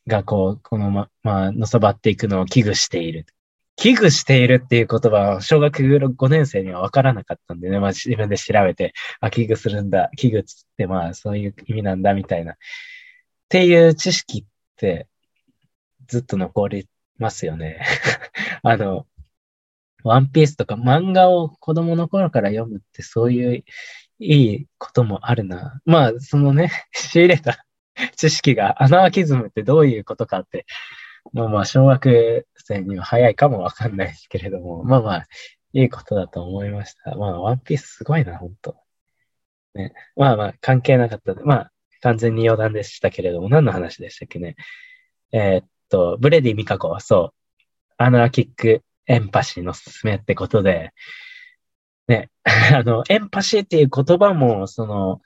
[0.06, 3.26] がこう、このま、まあ、のそばっていくのを危惧している。
[3.78, 10.44] 危惧しているっていう言葉は小学5年生には分からなかったんでね、まあ自分で調べて、あ、危惧するんだ、危惧っ
[10.76, 12.52] てまあそういう意味なんだみたいな。
[12.52, 12.56] っ
[13.48, 14.44] ていう知識っ
[14.76, 15.06] て
[16.08, 16.88] ずっと残り
[17.18, 17.80] ますよね。
[18.62, 19.06] あの、
[20.02, 23.64] ワンピースとか漫画を子供の頃から読むってそういう
[24.18, 25.80] いいこともあるな。
[25.84, 27.64] まあ、そのね、 仕入れた
[28.16, 30.66] 知識がアナーキズムってどういうことかって
[31.32, 35.26] まあまあ、小学生には早いかもわかんないですけれども、まあまあ、
[35.72, 37.14] いいことだと思いました。
[37.16, 38.76] まあ、ワンピースすごいな、本当
[39.74, 39.92] ね。
[40.16, 44.56] まあまあ、関係なかったまあ、完全に余談でしたけれども、何の話でしたっけね。
[45.32, 50.92] えー、っと、ブレディ・ミカコ、そう、アナーキック・エンパシーのすすめってことで、
[52.08, 55.20] ね、 あの、エンパシーっていう言葉も、その、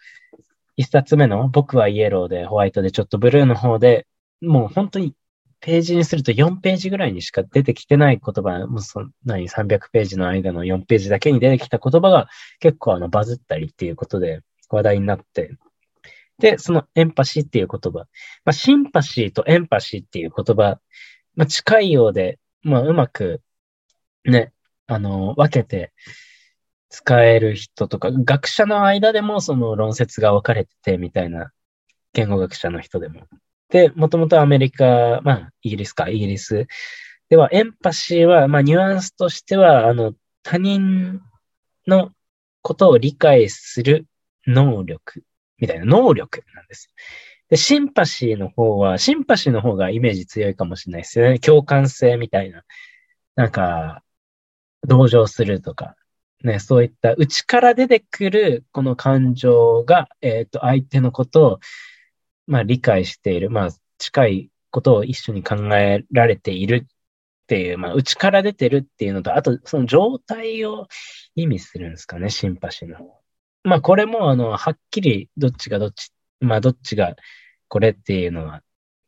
[0.76, 4.06] 一冊目の僕はイエローでホワイトでちょっとブルーの方で、
[4.40, 5.14] もう本当に
[5.62, 15.56] ページにすると4ページぐらいにしか出てきてない言葉、もうそんなに300ページの間の4ページだけに出てきた言葉が結構あのバズったりっていうことで話題になって、
[16.38, 18.06] で、そのエンパシーっていう言葉、ま
[18.46, 20.80] あ、シンパシーとエンパシーっていう言葉、
[21.36, 23.40] まあ、近いようで、まあ、うまく
[24.24, 24.52] ね、
[24.88, 25.92] あの、分けて
[26.88, 31.52] 使える人とか、学者の間でもその論説が分かれててみたいな
[32.12, 33.28] 言語学者の人でも。
[33.72, 36.66] で、もともとアメリカ、まあ、イギリスか、イギリス。
[37.30, 41.22] では、エンパシーは、まあ、ニュアンスとしては、あの、他人
[41.86, 42.10] の
[42.60, 44.06] ことを理解する
[44.46, 45.24] 能力、
[45.56, 46.92] みたいな能力なんです。
[47.48, 51.38] で、シンパシーの方は、シンパシーの方がイメージ強いかもしれないですよね。
[51.38, 52.64] 共感性みたいな。
[53.36, 54.02] なんか、
[54.86, 55.96] 同情するとか、
[56.44, 61.60] ね、そういった内から出てくるこの感情が、えっ、ー、と、相手のことを
[62.46, 70.88] まあ理解している、まあ近いことを一緒に考えられているっていう、まあ内から出てるっていうのと、あとその状態を
[71.34, 72.98] 意味するんですかね、シンパシーの。
[73.64, 77.14] まあこれもあの、はっきりどっちがどっち、まあどっちが
[77.68, 78.62] これっていうのは、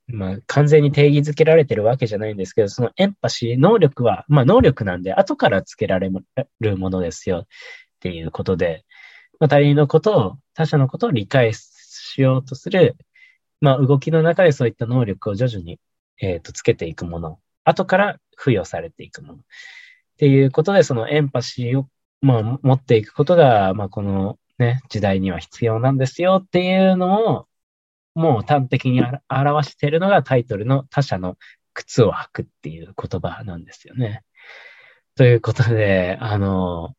[0.06, 6.10] まあ完全に定義づけられてるわけじゃないんですけど、そのエンパシー、能力は、まあ能力なんで後からつけられ
[6.60, 7.46] るものですよっ
[8.00, 8.84] ていうことで、
[9.40, 12.96] まあ他人のことを、他者のことを理解しようとする、
[13.64, 15.80] まあ動きの中でそういった能力を徐々に、
[16.20, 19.38] えっ、ー、とつけていくもの、後から付与されていくもの。
[19.38, 19.40] っ
[20.18, 21.88] ていうことで、そのエンパシーを、
[22.20, 27.48] まあ、持っていくことが、まあ、このね、時代には必要なんですよっていうのを、
[28.14, 31.38] もう端的に表しているのがタイトルの他者の
[31.72, 34.22] 靴を履くっていう言葉なんですよね。
[35.16, 36.94] ということで、あの、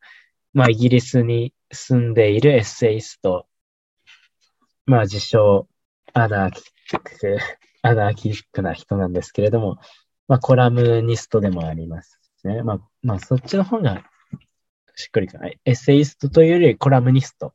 [0.52, 3.46] まあ、イギリスに住んでいるエッセイスト、
[4.84, 5.68] まあ、自称、
[6.18, 7.38] アナーキック、
[7.82, 9.76] アナーキックな人なんですけれども、
[10.28, 12.62] まあ、コラムニストでもありますね。
[12.62, 14.02] まあ、まあ、そっちの方が
[14.94, 15.60] しっくりかない。
[15.66, 17.52] エッセイストというよりコラムニスト。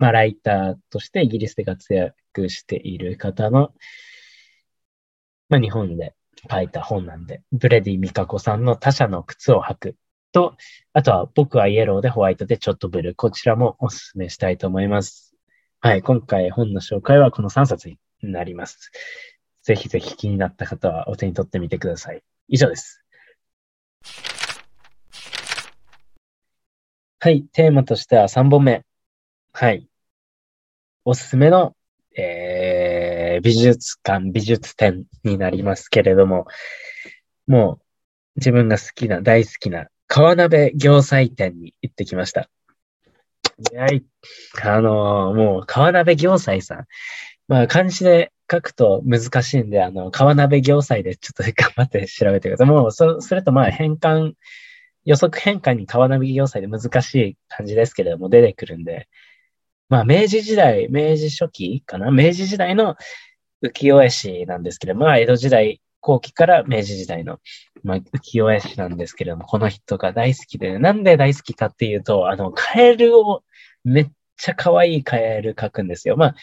[0.00, 3.72] まあ、ライターとしてイギリスで活躍している方の、
[5.48, 6.16] まあ、日本で
[6.50, 9.96] 書いた本なんで、ブレディ・ミカコさんの他者の靴を履く
[10.32, 10.56] と、
[10.94, 13.14] あとは僕はイエローでホワイトでちょっとブルー。
[13.14, 15.29] こちらもお勧めしたいと思います。
[15.82, 16.02] はい。
[16.02, 18.90] 今回本の紹介はこの3冊になります。
[19.62, 22.22] ぜひぜひ気になった方はお手に取ってみてください。
[22.48, 23.02] 以上です。
[27.18, 27.44] はい。
[27.52, 28.84] テーマとしては3本目。
[29.54, 29.88] はい。
[31.06, 31.74] おすすめの、
[32.14, 36.46] えー、美術館、美術展になりますけれども、
[37.46, 37.82] もう
[38.36, 42.50] 自分が好きな、大好きな川鍋行祭店に行ってきました。
[43.74, 44.04] はい。
[44.62, 46.86] あのー、もう川鍋行祭さん。
[47.48, 52.66] まあ漢字で書くと難しいんで、あの、川鍋行祭でちょっと頑張って調べてください。
[52.66, 54.32] もう、そ、それとまあ変換、
[55.04, 59.08] 予測変換に川鍋行祭で難しい感じですけれども出てくるんで、
[59.88, 62.10] まあ明治時代、明治初期かな？
[62.10, 62.96] 明治時代の
[63.62, 67.40] 浮世絵師なんですけど、まあ江戸時代後期から明治時代の、
[67.82, 73.42] まあ、浮世絵師なんですけれども、この人が大好きで、なんで大好きかっていうと、あの、カエルを
[73.84, 76.16] めっちゃ可愛いカエル描くんですよ。
[76.16, 76.34] ま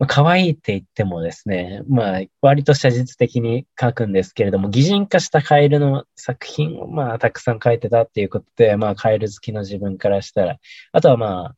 [0.00, 10.58] あ、可愛いって言ってもですね、まあ、割と写実的に描くんですけれども、擬人化したカエルの作品を、まあ、たくさん描いてたっていうことで、まあ、カエル好きの自分からしたら、
[10.92, 11.56] あとはまあ、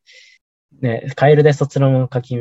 [0.80, 2.36] ね、カエルで卒論を書き、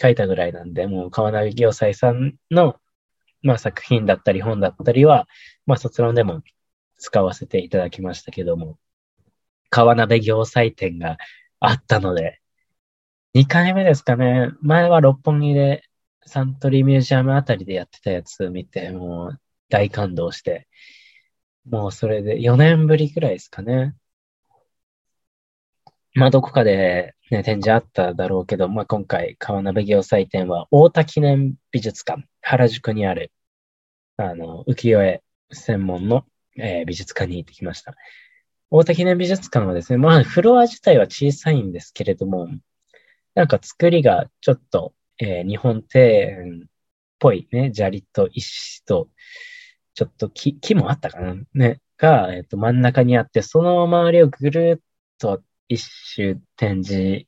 [0.00, 2.76] 書いたぐらいなんで、もう、川名行斎さんの、
[3.42, 5.28] まあ、作品だったり本だったりは、
[5.66, 6.42] まあ、卒論でも
[6.98, 8.76] 使わせていただきましたけども、
[9.70, 11.16] 川鍋行祭展が
[11.68, 12.40] あったので、
[13.34, 14.50] 2回目ですかね。
[14.62, 15.82] 前は六本木で
[16.26, 20.68] サントリーミュージアムあたりでやってたやつ見て、もう大感動して、
[21.66, 23.96] もうそれで4年ぶりぐらいですかね。
[26.14, 33.32] まあどこかで、ね、展示あっただろうけど、まあ今回川鍋行祭展は大田記念美術館、原宿にある、
[34.16, 35.22] あの、浮世絵
[35.52, 36.24] 専門の、
[36.56, 37.94] えー、美術館に行ってきました。
[38.76, 42.48] 大田記念美術館はですね、まあフロア自体は小さいんですけれども、
[43.36, 46.68] なんか作りがちょっと、えー、日本庭園っ
[47.20, 49.10] ぽいね、砂利と石と、
[49.94, 54.84] ちょっと木、木もあったかなね、が、えっ、ー、と、真ん中にあって、その周りをぐるっ
[55.18, 57.26] と一周展示、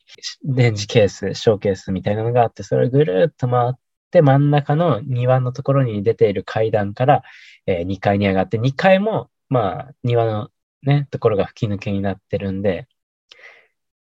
[0.57, 3.73] 展示ケース、ショーケースみたいなのがあって、それをぐるっと回っ
[4.11, 7.23] て、真ん中の庭のところに出ている階段から、
[7.67, 10.51] えー、2階に上がって、2階も、まあ、庭の
[10.87, 12.89] ね、ところが吹き抜けになってるんで、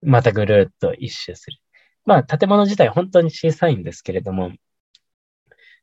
[0.01, 1.57] またぐるっと一周する。
[2.05, 4.51] まあ、建物自体本当に小さいんですけれども、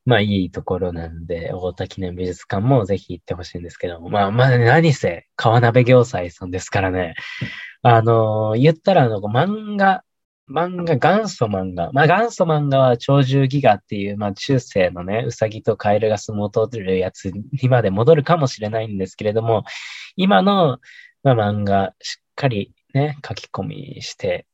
[0.04, 7.14] まあ、いいところなんで、大田記念美術館もぜひ行ってほしいんですけども、まあ、まあ、何せ、川鍋行祭さんですからね。
[7.82, 10.04] あのー、言ったら、あの、漫画、
[10.50, 11.92] 漫画、元祖漫画。
[11.92, 19.64] まあ、元祖漫画は鳥獣戯画っていう、まあ、中世のね、うさぎとカエルが相撲を取るやつにまで戻るかもしれないんですけれども、
[20.16, 20.78] 今の、
[21.22, 24.46] まあ、漫画、しっかりね、書き込みして、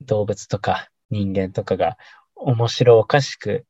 [0.00, 1.96] 動物とか人間とかが
[2.36, 3.66] 面白おかしく、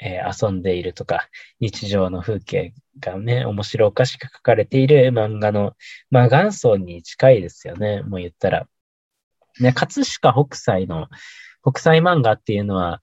[0.00, 1.28] えー、遊んでいるとか、
[1.60, 5.76] 日常の風景がね、面白おかしく書かれている漫画の、
[6.10, 8.66] まあ元祖に近いですよね、もう言ったら。
[9.60, 11.08] ね、葛飾北斎の、
[11.62, 13.02] 北斎漫画っていうのは、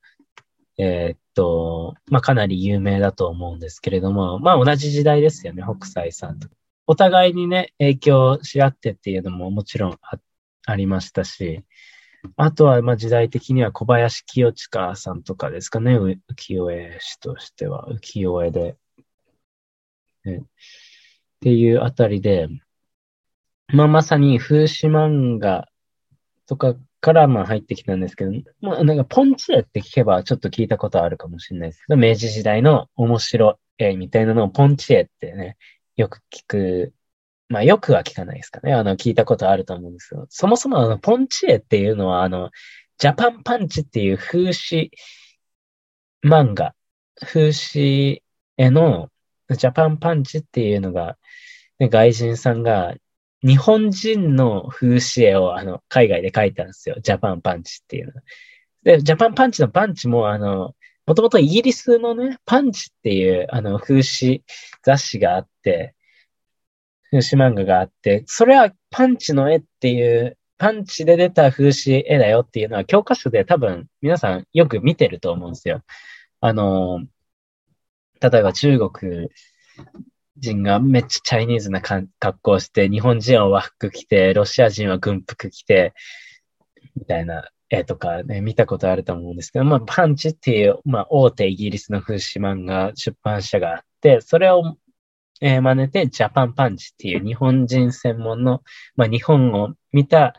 [0.78, 6.48] えー、っと、まあかなり有名だと思うんですけれども、まあ同じ時代ですよね、北斎さんと。
[6.88, 9.98] お互いにね、影響し合ってっていうのももちろん
[10.66, 11.64] ありましたし、
[12.36, 16.18] あとは、ま時代的には小林清親さんとかですかね、浮
[16.50, 18.78] 世絵師としては、浮世絵で。
[20.26, 20.42] ね、っ
[21.42, 22.50] ていうあたりで、
[23.68, 25.68] まあまさに風刺漫画
[26.50, 35.58] とかからまあ入ってきたんですけど、まあなんかポンチ絵って聞けばちょっと聞いたことあるかもしれないですけど、明治時代の面白絵みたいなのをポンチ絵ってね、
[35.96, 36.94] よく聞く。
[37.50, 38.74] まあよくは聞かないですかね。
[38.74, 42.50] あの、聞いたことあると思うんですけど、そもそもあの、ポンチ絵っていうのはあの、
[42.98, 44.90] ジャパンパンチっていう風刺
[46.26, 46.74] 漫画、
[47.22, 48.24] 風刺
[48.58, 49.10] 絵の
[49.52, 51.18] ジャパンパンチっていうのが、
[51.78, 52.96] ね、外人さんが
[53.42, 56.98] 日本人の風刺絵をあの海外で描いたんですよ。
[57.02, 58.14] ジャパンパンチっていうの。
[58.84, 60.76] で、ジャパンパンチのパンチも、あの、
[61.06, 64.44] もともとイギリスのね、パンチっていうあの風刺
[64.84, 65.96] 雑誌があって、
[67.12, 75.84] 風刺漫画があって、それはパンチの絵っていう、パンチで出た風刺絵だよっていうのは教科書で多分皆さんよく見てると思うんですよ。
[76.42, 77.00] あの、
[78.22, 79.30] 例えば中国
[80.40, 82.10] 人がめっちゃチャイニーズな格
[82.42, 85.94] 好して、日本人は和服着て、ロシア人は軍服着て、
[86.96, 94.78] みたいな絵とかね、見たことあると思うんですけど、まあ、パンチっていう、まあ、大手イギリスの風刺漫画出版社があって、それを、
[95.42, 98.64] えー、真似て、ジャパンパンチっていう日本人専門の、
[98.96, 100.34] まあ、日本を見た、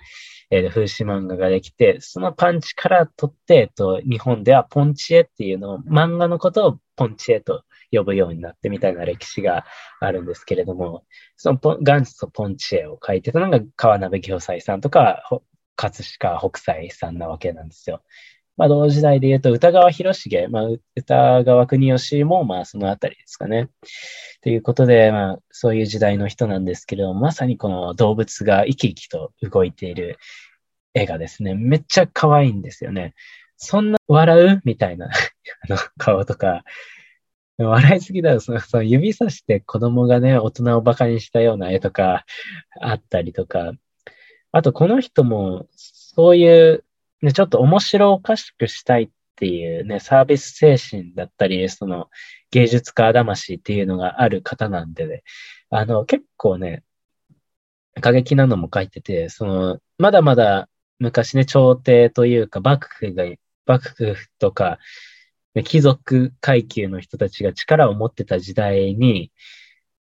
[0.50, 9.64] えー、風刺漫画ができて、そのパンチから取って、えっと、日本ではポンチエっていうのを、漫画のことをポンチエと呼ぶようになってみたいな歴史が
[10.00, 11.04] あるんですけれども、
[11.36, 15.22] その元祖ポンチエを書いてたのが川鍋行斎さんとか、
[15.76, 18.02] 葛飾北斎さんなわけなんですよ。
[18.56, 20.64] まあ、同時代で言うと、歌川広重、まあ、
[20.94, 23.70] 歌川国吉も、まあ、そのあたりですかね。
[24.42, 30.18] ということで、まあ、そういう時代の人なんですけれども、まさにこの動物が生き生きと動いている
[30.92, 33.14] 絵がですね、めっちゃ可愛いんですよね。
[33.56, 34.60] そんな笑う？
[34.64, 35.10] みたいな あ
[35.66, 36.64] の顔とか、
[37.64, 38.40] 笑いすぎだよ。
[38.40, 42.24] そのその指さして子供がね、大人を馬鹿にしたような絵とか
[42.80, 43.72] あったりとか。
[44.52, 46.84] あと、この人も、そういう、
[47.22, 52.08] ね、ちょっと面白おかしくしたいっていうね、サービス精神だったり、その
[52.50, 55.22] 芸術家魂っていうのがある方なんでね、
[55.70, 56.82] あの、結構ね、
[58.00, 63.24] 過激なのも書いてて、その、まだまだ昔ね、朝廷というか、幕府が、
[63.66, 64.78] 幕府とか、
[65.64, 69.32] 貴族階級の人たちが力を持ってた時代に、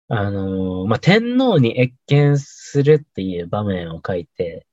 [0.09, 4.67] あのー、まあ、天皇に謁見するっていう場面を書いて、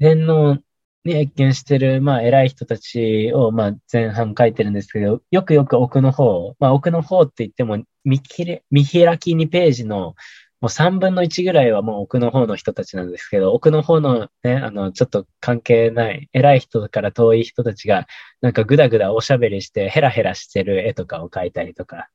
[0.00, 0.58] 天皇
[1.04, 10.14] に謁見してる、まあ、偉い人たちを、まあ、前半書いてるんですけど、よくよく奥の方、まあ、奥の方って言っても、見切れ、見開き2ページの
[10.60, 18.06] もう3分の1ぐらいはもう奥の方の人たちなんですけど、奥の方のね、あの、ちょっと関係ない、偉い人から遠い人たちが、
[18.40, 22.08] なんかぐだぐだおしゃべりしてヘラヘラしてる絵とかを描いたりとか。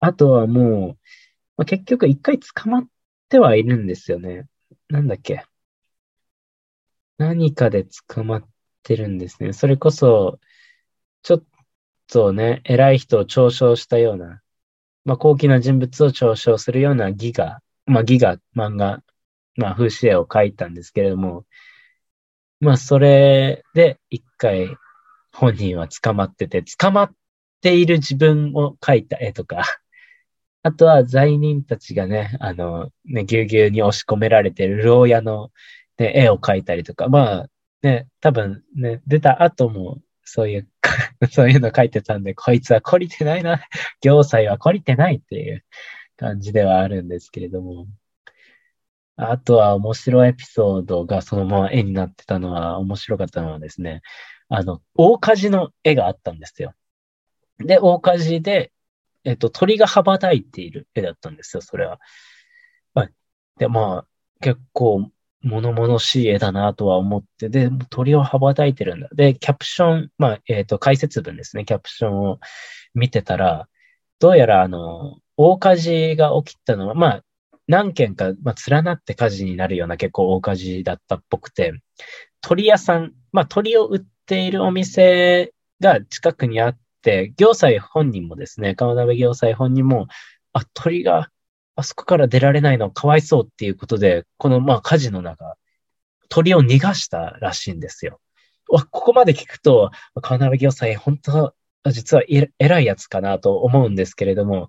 [0.00, 0.98] あとはもう、
[1.58, 2.88] まあ、結局一回捕まっ
[3.28, 4.46] てはいるんですよね。
[4.88, 5.44] なんだっけ。
[7.18, 8.48] 何かで捕まっ
[8.82, 9.52] てるんですね。
[9.52, 10.38] それこそ、
[11.22, 11.44] ちょっ
[12.08, 14.40] とね、偉い人を嘲笑したような、
[15.08, 19.02] まあ、高貴な人物を嘲笑するようなギガ、まあ、ギガ漫画、
[19.56, 21.46] まあ、風刺絵を描いたんですけれども、
[22.60, 24.76] まあ、それで一回
[25.32, 27.12] 本人は捕まってて、捕まっ
[27.62, 29.62] ている自分を描いた絵とか、
[30.62, 35.50] あとは罪人たちがね、あの、ね、ぎゅうぎゅうに押し込められてる牢屋の、
[35.96, 37.46] ね、絵を描いたりとか、まあ、
[37.80, 40.68] ね、多分ね、出た後も、そういう
[41.30, 43.60] そういうの書いてたんで、こいつは懲りてないな。
[44.02, 45.64] 行祭は懲りてないっていう
[46.16, 47.86] 感じではあるんですけれども。
[49.20, 54.00] あとは面白いエピソードがそのまま絵になってたのは面白かったのはですね、
[54.48, 56.74] あの、大火事の絵があったんですよ。
[57.58, 58.72] で、大火事で、
[59.24, 61.98] えっと、鳥が羽ばたいている絵だったんですよ、それは。
[62.94, 63.12] はい。
[63.58, 64.08] で、まあ、
[64.40, 65.10] 結構
[65.42, 69.08] 物々しい絵だなとは思って、で、鳥を羽ばたいてるんだ。
[69.12, 72.40] で、キャプション、まあ、えっ、ー、と、解説文ですね、キャプションを
[72.94, 73.68] 見てたら、
[74.18, 77.24] どうやら、あの、大火事が起きたのは、まあ、
[77.68, 81.72] 何件か、まあ、連なって火事になるような結構大火事だったっぽくて、
[82.40, 90.08] 鳥屋さん、まあ、鳥を売っているお店が近くにあって、行祭本人もですね、川鍋行祭本人も、
[90.52, 91.30] あ、鳥が
[91.78, 95.56] あそこから出られないのはかわいそうっていうことで、このまあ火事の中、
[96.28, 98.18] 鳥を逃がしたらしいんですよ。
[98.66, 101.54] ここまで聞くと、川鍋行祭、本当
[101.86, 102.24] 実は
[102.58, 104.68] 偉いやつかなと思うんですけれども、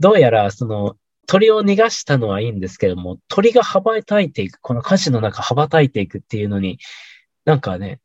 [0.00, 0.96] どうやらその
[1.26, 6.78] 鳥を逃がしたのはいいんですけども、鳥が羽ばたいていく、この火事の中羽ばたいていくっていうのに、
[7.46, 8.00] なんかね、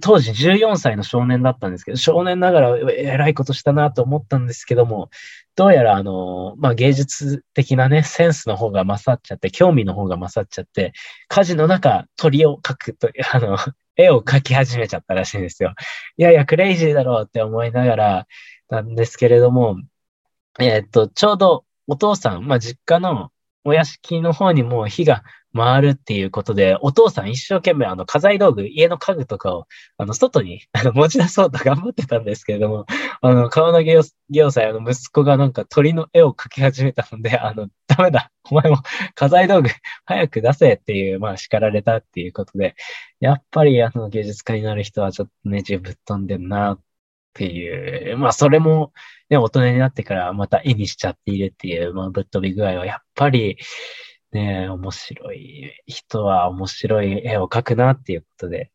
[0.00, 5.10] 当時14歳の少年だったんですけど、少年ながら偉いことしたなと思ったんですけども、
[5.54, 10.92] どうやらあの、まあ、芸術的なね、センスの方が勝っちゃって、興味の方が勝っちゃって、
[11.28, 13.58] 火事の中鳥を描くと、 あの、
[13.96, 15.74] 絵を描き始めちゃったらしいんですよ。
[16.16, 18.26] いやいや、クレイジーだろうって思いながら
[18.68, 19.76] なんですけれども、
[20.58, 23.30] えー、っと、ちょうどお父さん、まあ、実家の
[23.64, 25.22] お屋敷の方にも火が
[25.54, 32.86] 回るっていうことで、お父さん一生懸命あの家財道具、家の家具とかをあの外に あの持ち出そうと頑張ってたんですけれども、
[33.20, 33.82] あの川投
[34.30, 38.78] 業祭あの息子がなんか鳥の絵を描き始めたので、あの、ダメだ、お前も
[39.14, 39.70] 家財道具
[40.04, 42.76] 早く出せっていう、まあ叱られたっていうことで、
[43.20, 46.80] やっぱりあの芸術家になる人はちょっとね、自ぶっ飛んでんなっ
[47.34, 48.92] ていう、まあそれも
[49.30, 53.58] ね、大人になってからまた絵にしちゃっているっていう、まあぶっ飛び具合はやっぱり、
[54.32, 58.70] ね、面白い人は面白い絵を描くなっていうことで、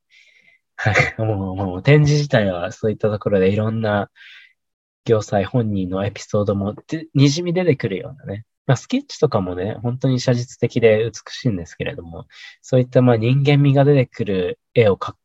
[1.18, 4.12] もう、もう展示自体はそういったところでいろんな
[5.06, 6.76] 行祭本人のエピソードも
[7.14, 8.46] にじみ出てくるようなね。
[8.66, 12.26] まあ、スケッチとかもね、本当に写実的で美しいんですけれども、
[12.62, 15.16] そういったまあ人間味が出てくる絵を描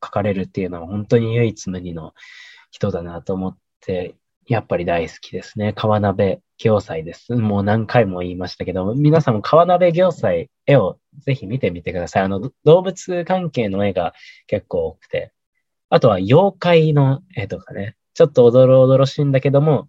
[0.00, 2.14] かれるっていうのは本当に唯一無二の
[2.70, 4.16] 人だなと思って、
[4.48, 5.74] やっぱり大好きですね。
[5.74, 7.34] 川鍋行祭です。
[7.34, 12.22] もう何回も言いましたけど、皆さんも川鍋行祭、絵をぜひ見てみてください。
[12.22, 14.14] あの、動物関係の絵が
[14.46, 15.32] 結構多くて、
[15.90, 19.86] あとは妖怪の絵とかね、ちょっとおどろおどろしいんだけども、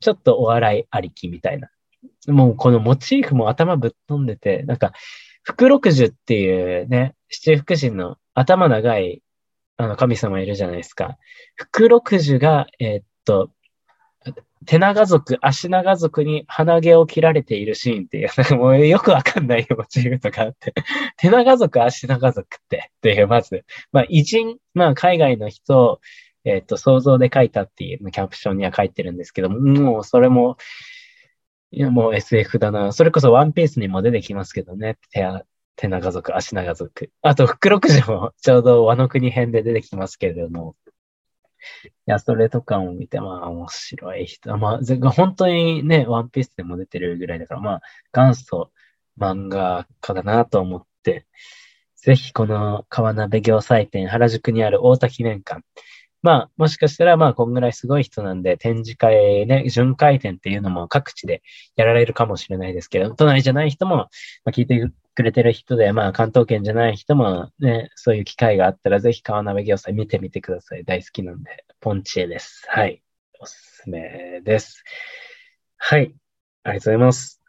[0.00, 1.70] ちょっとお笑いありきみたいな。
[2.28, 4.92] もうこのモチーフも頭ぶっ飛んでて、なんか、
[5.42, 9.22] 福六十っていうね、七福神の頭長い
[9.78, 11.16] あの神様いるじゃないですか。
[11.54, 13.50] 福六十が、えー、っと、
[14.64, 20.72] 手長族、足長族に鼻毛を切られているシーンっていう、 もうよくわかんないモチーフとかあって、
[21.18, 26.00] 手長族、足長族ってっていう、まず、まあ偉人、まあ海外の人を、
[26.44, 30.56] えっ、と、想像で書いたっていうキャプションには書いてるんですけども、もうそれも、
[31.72, 32.92] いやもう SF だな。
[32.92, 34.96] それこそワンピースにも出てきますけどね。
[35.10, 35.24] 手
[35.76, 37.10] 手長族、足長族。
[37.22, 40.74] あと、福六時もちょうど和の国編で出てきますけれども、
[42.06, 44.56] や、それとかも見て、まあ、面白い人。
[44.58, 48.70] まあ、本当にね、ワンピースでも出てるぐらいだから、まあ、元祖
[49.18, 51.26] 漫画家だなと思って、
[51.96, 55.62] ぜひこの川鍋行祭店、原宿にある大田記念館。
[56.22, 61.42] まあ、もしかしたら、まあ、こんぐらいすごい人なんで、展示会ね、巡回展っていうのも各地で
[61.76, 64.08] やられるかもしれないですけど、都内じゃない人も、ま
[64.46, 64.74] あ、聞いて
[65.16, 70.84] くれてる人で、まあ、関東圏じゃない人もね、そういう機会があったら、ぜひ川鍋行祭見てみてください。
[70.84, 71.64] 大好きなんで。
[71.80, 72.66] ポンチエです。
[72.68, 73.02] はい。
[73.40, 74.84] おすすめです。
[75.78, 76.14] はい。
[76.64, 77.40] ありがとうございます。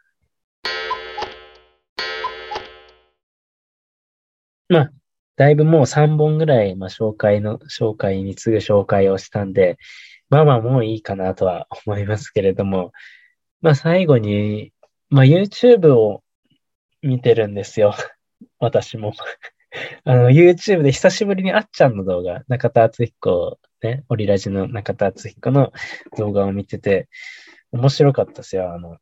[4.69, 4.91] まあ、
[5.35, 9.77] だいぶもう3本ぐらい、まあ、紹介の、紹介に次ぐ紹介をしたんで、
[10.29, 12.91] まあまあもういいかなとは思いますけれども、
[13.61, 14.73] まあ最後に、
[15.09, 16.23] まあ YouTube を
[17.07, 17.93] 見てるんですよ。
[18.59, 19.13] 私も。
[20.03, 25.71] あの、YouTube で久しぶりにあっちゃんの動画、中田敦彦、ね、オリラジの中田敦彦の
[26.17, 27.09] 動画を見てて、
[27.71, 28.73] 面白かったですよ。
[28.73, 28.97] あの、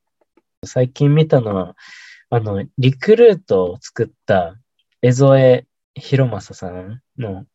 [0.63, 1.75] 最近見たのは、
[2.29, 4.57] あの、リクルートを作った
[5.01, 7.45] 江添博正さんの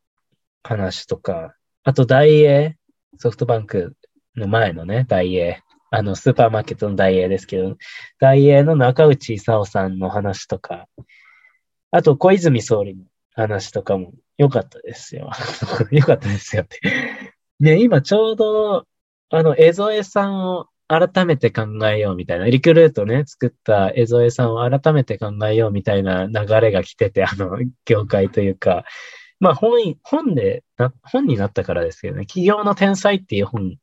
[0.63, 2.77] 話とか、あと、大英、
[3.19, 3.97] ソフトバンク
[4.37, 7.77] の前のね、大英、あの、スーパーマーケットの大英ですけど、
[8.21, 10.87] 大英の中内勲さんの話とか、
[11.91, 15.31] あと、小泉総理の話とかも良かったですよ。
[15.91, 16.79] 良かったですよって。
[17.59, 18.87] ね、今ちょうど、
[19.31, 28.85] あの、江添さんを改めて考えようみたいな、リクルートね、作った江添さんを改めて考えようみたいな流れが来てて、あの、業界というか、
[29.41, 30.63] まあ本、本で、
[31.03, 33.77] 本になったからですけどね、企業の天才っていう本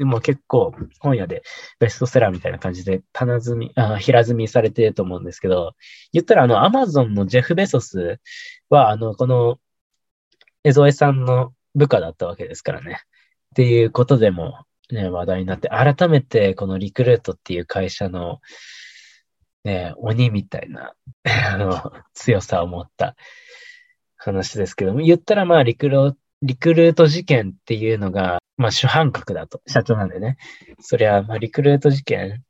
[0.00, 1.42] でも結構本屋で
[1.78, 5.74] ベストセラーみたいな感じで棚積み、あ平積みされてると思うんですけど、
[6.14, 8.18] 言ったらあのアマゾンのジェフ・ベソス
[8.70, 9.58] はあのこの
[10.64, 13.02] 江添さんの部下だったわけですからね。
[13.02, 18.40] っていうことでもね、話題になって、改めてこのリクルートっていう会社の
[19.64, 20.94] ね、鬼みたいな
[21.52, 23.16] あの強さを持った
[24.16, 29.60] 話ですけども、言ったらまあリクルートリクルート事件っていうのが、まあ主犯格だと。
[29.66, 30.36] 社長なんでね。
[30.80, 32.42] そりゃ、まあリクルート事件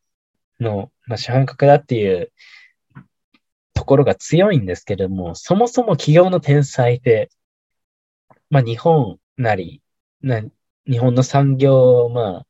[0.61, 2.32] の、まあ、主犯格だっていう
[3.74, 7.30] ところが強いんですけれども、そもそも企業の天才で、
[8.49, 9.82] まあ日本なり、
[10.22, 10.43] な
[10.86, 12.45] 日本の産業、ま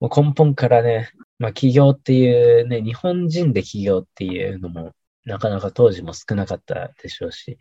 [0.00, 4.92] あ、根本からね、まあ企業っていうね、日本人で企業っていうのも、
[5.24, 7.58] なかなか当時も少なかったでしょうし、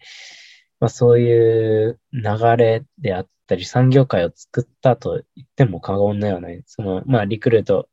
[0.82, 2.22] まあそういう流
[2.58, 6.62] れであったり、産業界を作ったと言っても過言ではない。
[6.66, 7.88] その、まあリクルート、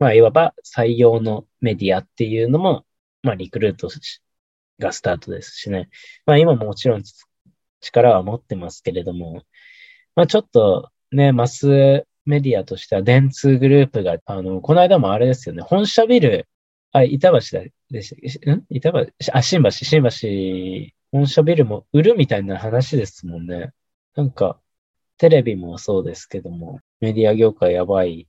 [0.00, 2.84] まあいわば採用のメディアっていうのも、
[3.22, 3.88] まあリクルート
[4.78, 5.90] がスタートですしね。
[6.24, 7.02] まあ今ももちろん
[7.80, 9.42] 力は持ってますけれども、
[10.14, 16.48] まあちょっとね、マスメディアとしては電通グループが、あの、この間もあれですよね、本社ビル、
[16.92, 17.38] あ、板橋
[17.90, 18.64] でしたん？
[18.70, 20.08] 板橋、あ、新橋、新橋、
[21.16, 23.72] 本社ビルも売るみたいな話ですもんね。
[24.16, 24.60] なんか、
[25.16, 28.28] テレビもそうですけども、メディア業界やばい。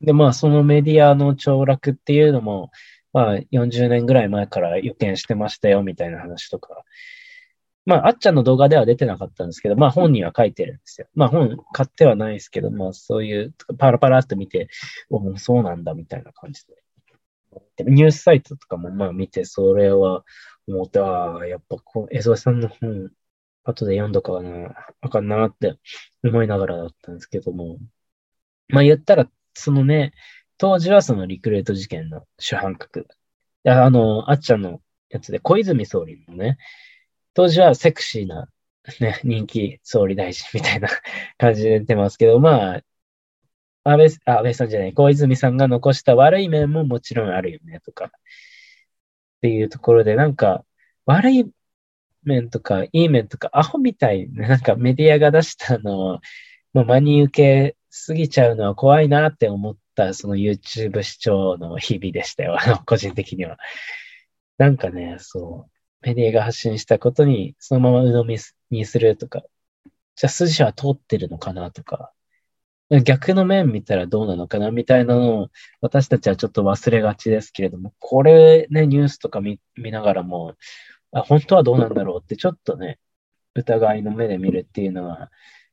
[0.00, 2.70] で、まあ、そのメディアの凋落っていうのも、
[3.12, 6.84] まあ、40年ぐらい前から予見してましたよ、みたいな話とか。
[7.84, 11.08] まあ、あっちゃんの動画では出てなかったんですけど、まあ、本には書いてるんですよ。
[11.16, 14.68] まあ、本買ってはないですけど、まあ、そういう、パラパラっと見て、
[15.10, 16.76] おもうそうなんだ、みたいな感じで。
[17.84, 20.24] ニュースサイトとかもまあ見て、それは
[20.72, 23.10] 思って、ああ、やっぱこう、江添さんの本、
[23.64, 25.78] 後で読んどかな、あかんなって
[26.24, 27.78] 思いながらだったんですけども、
[28.68, 30.12] まあ言ったら、そのね、
[30.58, 33.06] 当時はそのリクルート事件の主犯格。
[33.64, 36.58] あの、あっちゃんのやつで小泉総理もね、
[37.34, 38.48] 当時はセクシーな、
[39.00, 40.88] ね、人気総理大臣みたいな
[41.38, 42.82] 感じで出てますけど、まあ、
[43.84, 48.10] 安倍、安倍さんじゃない、小泉さんが残した悪い面ももちろんあるよね、とか。
[49.38, 50.64] っていうところで、なんか、
[51.06, 51.50] 悪い
[52.24, 56.20] 面とか、いい面とか、アホみたいな、なんかメディアが出したのを、
[56.74, 63.58] もう真に受けすぎちゃうのは怖いなって思った、その YouTube 視聴の日々でしたよ、あの、個人的には。
[64.58, 65.68] なんかね、そ
[66.02, 68.38] う、メディアが発信したことに、そのまま鵜呑み
[68.70, 69.42] にするとか、
[70.16, 72.12] じゃあ筋は通ってるのかなとか、
[73.04, 75.48] 逆の面見たらどうなのかなみたいなのを
[75.80, 80.54] 私たちはちょっと忘れがちですけれども、これね、ニュースとか見ながらも、
[81.12, 82.98] あ、本当はどうなんだろうってちょっとね、
[83.54, 85.30] 疑いの目で見るっていうのは、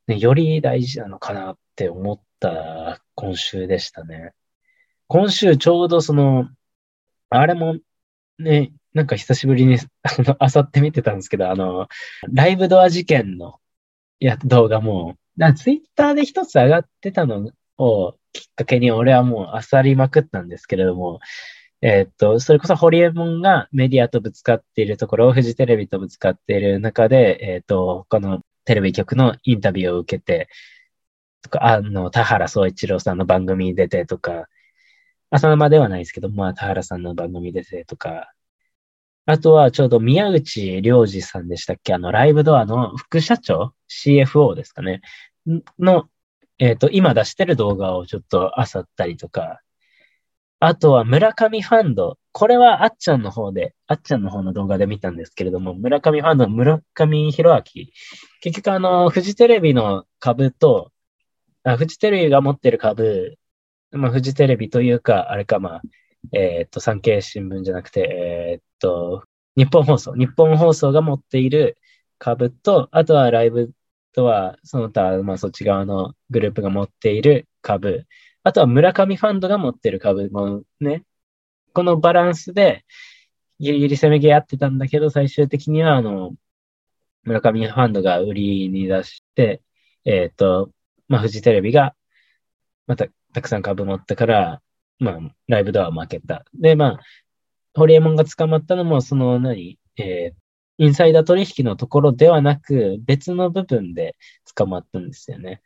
[0.08, 4.34] ね、より大事なのかなって思った今週でしたね。
[5.08, 6.50] 今週ちょうどその、
[7.30, 7.78] あれも
[8.40, 11.88] ね、なんか久しぶりに、 あの、あさって見てたんですけど、あの、
[12.32, 13.60] ライブドア事件の
[14.20, 15.18] や動画も、
[15.56, 21.20] ツイッターで一つ上がってたのをきっかけに俺はもう漁りまくったんですけれども、
[21.82, 30.50] えー、っと、それこそホリエモンがメディアとぶつかっているところをフジテレビとぶつかっている中で、えー、っと、他のテレビ局のインタビューを受けて、
[31.42, 34.48] とか、あの、田原総一郎さんの番組に出てとか、
[35.30, 38.32] 浅沼ではないですけど、まあ、田原さんの番組出てとか、
[39.28, 41.94] あとはちょうど宮内良二さんでしたっけ？
[41.94, 45.02] あの、ライブドアの副社長 ?CFO ですかね？
[45.80, 46.10] の、
[46.60, 49.62] えっ、ー、と、今出してる動画をちょっと漁ったりとか、
[50.60, 52.18] あとは村上ファンド。
[52.32, 57.86] これはあっちゃんの方で、あっちゃんの方の動画で見たんですけれども、村上ファンドの村上弘明。
[58.42, 60.92] 結局あの、フジテレビの株と、
[61.64, 63.38] あフジテレビが持ってる株、
[63.92, 65.82] まあ、フジテレビというか、あれか、まあ、
[66.32, 69.24] えっ、と、産経新聞じゃなくて、えっ、と、
[69.56, 70.14] 日本放送。
[70.16, 71.78] 日本放送が持っている
[72.20, 73.72] 株と、あとはライブ
[74.14, 78.06] とは、その他、まあそっち側のグループが持っている株。
[78.44, 81.04] あとは村上ファンドが持っている株もね、
[81.74, 82.86] このバランスで、
[83.60, 86.36] ギリギリ攻めげ合ってたんだけど、最終的には、あの、
[87.24, 89.62] 村上ファンドが売りに出して、
[90.06, 90.72] えっ、ー、と、
[91.08, 91.96] まあ、フジテレビが、
[92.88, 94.62] また、たくさん株持ったから、
[95.00, 96.46] まあ、ライブドア負けた。
[96.54, 97.00] で、まあ、
[97.74, 100.36] ホリエモンが捕まったのも、その何、えー、
[100.78, 104.16] インサイダー取引のところではなく、別の部分で
[104.56, 105.62] 捕まったんですよね。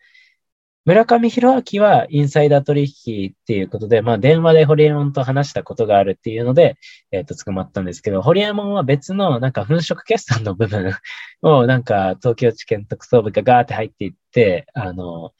[0.85, 6.77] 村上弘明はインサイダー取引っていうことで、まあ電話でホリエモンと話したことがあるっていうので、
[7.11, 10.91] えっ、ー、と、捕まったんですけど、ホリエモンは別のなんか粉飾決算の部分
[11.43, 15.33] をなんか東京地検特捜部がガーって入っていって、あの、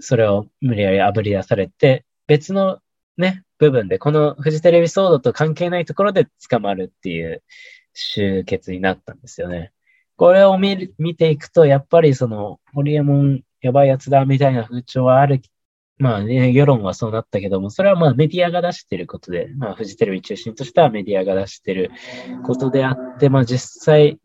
[0.00, 2.78] それを無理やり炙り出されて、別の
[3.16, 7.42] ね、部分で、このフジテレビ騒動と関係ないところで捕まるっていう
[7.92, 9.72] 集結になったんですよね。
[10.16, 15.42] これを見見ていくと、やっぱりその、ホリエモンやばいやつだみたいな風潮はある。
[15.98, 21.90] まあね、世論はそうなったけども、それはまあメディアが出してることで、まあフジテレビ中心としてはメディアが出してる
[22.44, 24.20] ことであって、まあ実際、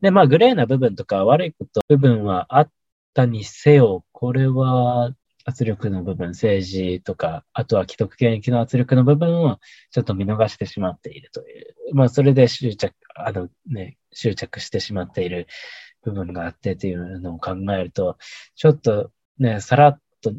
[0.00, 2.70] で、まあグレーな部分とか悪いこと部分はあっ
[3.12, 5.10] たにせよ、これは
[5.50, 9.58] 圧力の部分、政治とか、あとは既得権益の圧力の部分を
[9.90, 11.74] ちょっと見逃してしまっているという。
[11.94, 15.46] まあ、それで執着、あのね、執着してしまっている
[16.02, 18.16] 部分があってというのを考えると、
[18.54, 20.38] ちょっとね、さらっと流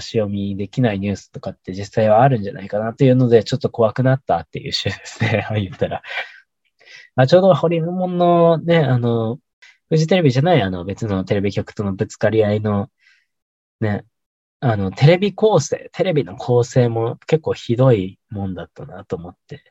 [0.00, 5.46] し読みできないニュースとかって実際はあるんじゃないかなっていうので、ちょっと怖くなったっていう週ですね。
[5.54, 6.02] 言ったら。
[7.14, 9.38] あちょうどホリエモンのね、あの、
[9.88, 12.88] フジテレビじゃないあの別のテレビ局とのぶつかり合いの、
[13.80, 14.06] ね、
[14.64, 19.64] あの、テレビ構成、テレビの構成も結構ひどいもんだったなと思って。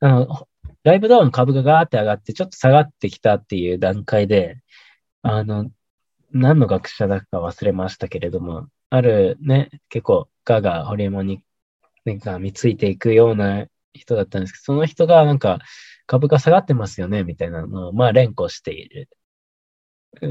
[0.00, 0.48] あの、
[0.84, 4.60] ライブドアの株がガーって上がってちょっと下がってきたっていう段階で、
[5.22, 5.70] あの、
[6.32, 11.42] 何の学者だか忘れましたけれども、あるね、結構ガがホリエモンに、
[12.04, 13.64] なんか見ついていくような
[13.94, 15.60] 人だったんですけど、その人がなんか
[16.06, 19.08] 株価下がってますよね、みたいなのを、まあ連呼している、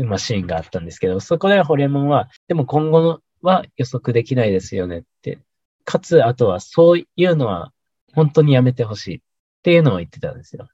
[0.06, 5.40] まあシーンがあったんですけど、そこでホリエモンは、でも今後のは予測できないですよねって。
[5.86, 7.74] かつ、あとはそういうのは
[8.14, 9.22] 本当にやめてほしいっ
[9.64, 10.68] ていうのを言ってたんですよ。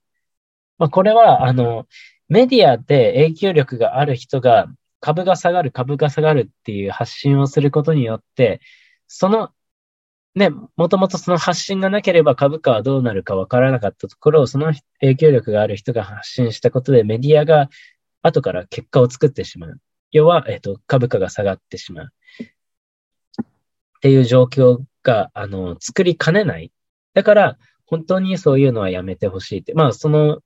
[0.78, 1.88] まあこれは、あの、
[2.30, 4.68] メディアで影響力がある人が
[5.00, 8.62] 株が下がる、株が下がるっていう発信をすることによって、
[9.08, 9.52] その、
[10.36, 17.70] ね、もともとその発信がなければ株価はどうなるかわからなかったところを、その影響力がある人が発信したことでメディアが
[18.22, 19.80] 後から結果を作ってしまう。
[20.12, 22.10] 要は、えっ、と、株価が下がってしまう。
[23.98, 26.72] っていう状況が、あの、作りかねない。
[27.14, 29.74] だから、本当にそういうのはやめてほしいって。
[29.74, 30.40] まあ、その、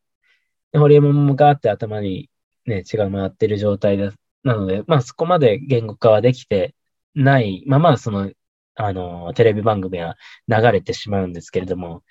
[0.74, 2.30] ホリエモンがあって頭に
[2.66, 4.12] ね、血が回ってる状態で
[4.44, 6.76] なので、まあそこまで言語化はできて
[7.16, 8.32] ないまま、その、
[8.76, 12.04] あの、テレビ番組は流れてしまうんですけれども、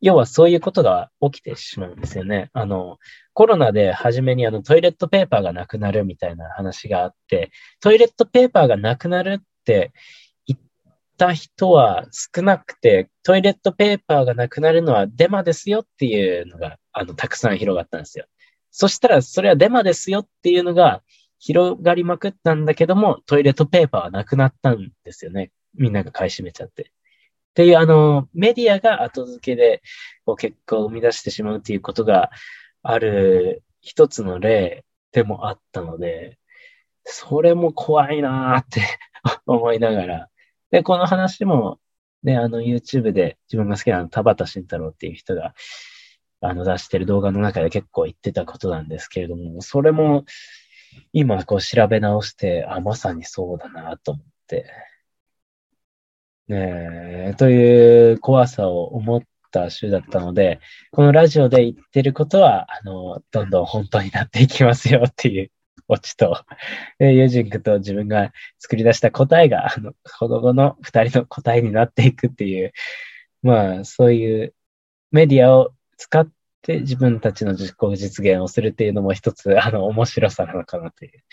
[0.00, 2.50] 要はそういうことが起きてしまうんですよね。
[2.52, 2.98] あの、
[3.34, 9.92] コロナで初めにあのトイレットペーパーがなくなるみたいな話があって、トイレットペーパーがなくなるって
[11.22, 18.26] た人は少なくて、トイレットペーパーがなくなるのはデマですよっていうのが、あの、たくさん広がったんですよ。
[18.72, 21.02] そしたら、それはデマですよっていうのが、
[21.38, 25.52] 広がりまくったんだけども、トイレットペーパーはなくなったんですよね。
[25.74, 26.82] みんなが買い占めちゃって。
[26.82, 26.86] っ
[27.54, 29.80] ていう、あの、メディアが後付けで
[30.24, 32.30] こう結果を生み出してしまうっていうことが
[32.82, 36.38] ある一つの例でもあったので、
[37.04, 38.82] それも怖いなーって
[39.46, 40.31] 思いながら。
[40.72, 41.78] で、この話も、
[42.24, 45.54] ね、あの YouTube で自分が好きな田畑慎太郎っていう人が、
[46.40, 50.24] あの出してる動画の中で結構言ってたことなんですけれども、それも、
[51.12, 54.66] 今こう調べ直して、あ、まさにそうだなと思って。
[56.48, 60.60] ねえ、という怖さを思った週だったので、
[60.90, 65.50] このラジオで言ってることは、あの、どんどん本当になっていきますよっていう
[65.88, 66.44] オチと、
[66.98, 72.72] えユージングと自分が作り出した答えが、あの、子供の二人の答えになっていくっていう、
[73.42, 74.54] まあ、そういう
[75.10, 76.28] メディアを使っ
[76.62, 81.24] で、自分たちの実行実現をするっていうのも一つ、あの、面白さなのかなという。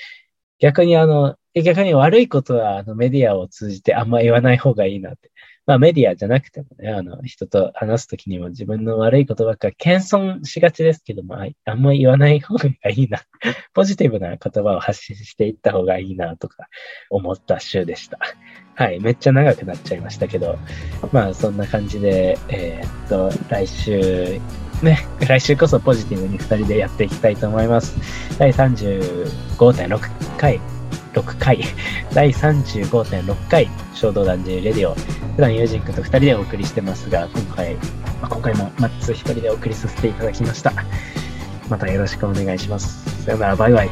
[0.59, 5.31] 逆にあの、逆に悪いことはあのメディアを通じてあんま言わない方がいいなって。
[5.69, 13.21] まあメディアじゃなくてもね、あの、人と話すときにも自分の悪いことばっか謙遜しがちですけども、あんま言わない方がいいな。
[13.75, 16.69] ポジティブな言葉を発信していった方がいいなとか
[17.11, 18.17] 思った週でした。
[18.73, 20.57] はい、めっちゃ長くなっちゃいましたけど、
[21.11, 24.39] まあそんな感じで、えー、っと、来週
[24.81, 27.95] ね、来週こそポジティブに2人でやっていきたいと思います。
[28.39, 29.99] 第35.6
[30.37, 30.59] 回、
[31.13, 31.59] 6回、
[32.13, 34.95] 第35.6回、衝動男児レディオ。
[35.35, 37.81] 普段友人君と2人でお送りしてますが、今回、ま
[38.23, 40.73] あ、今回もマッツ1人でお送りさせていただきました。
[41.69, 43.23] またよろしくお願いします。
[43.25, 43.89] さよなら、バイバイ。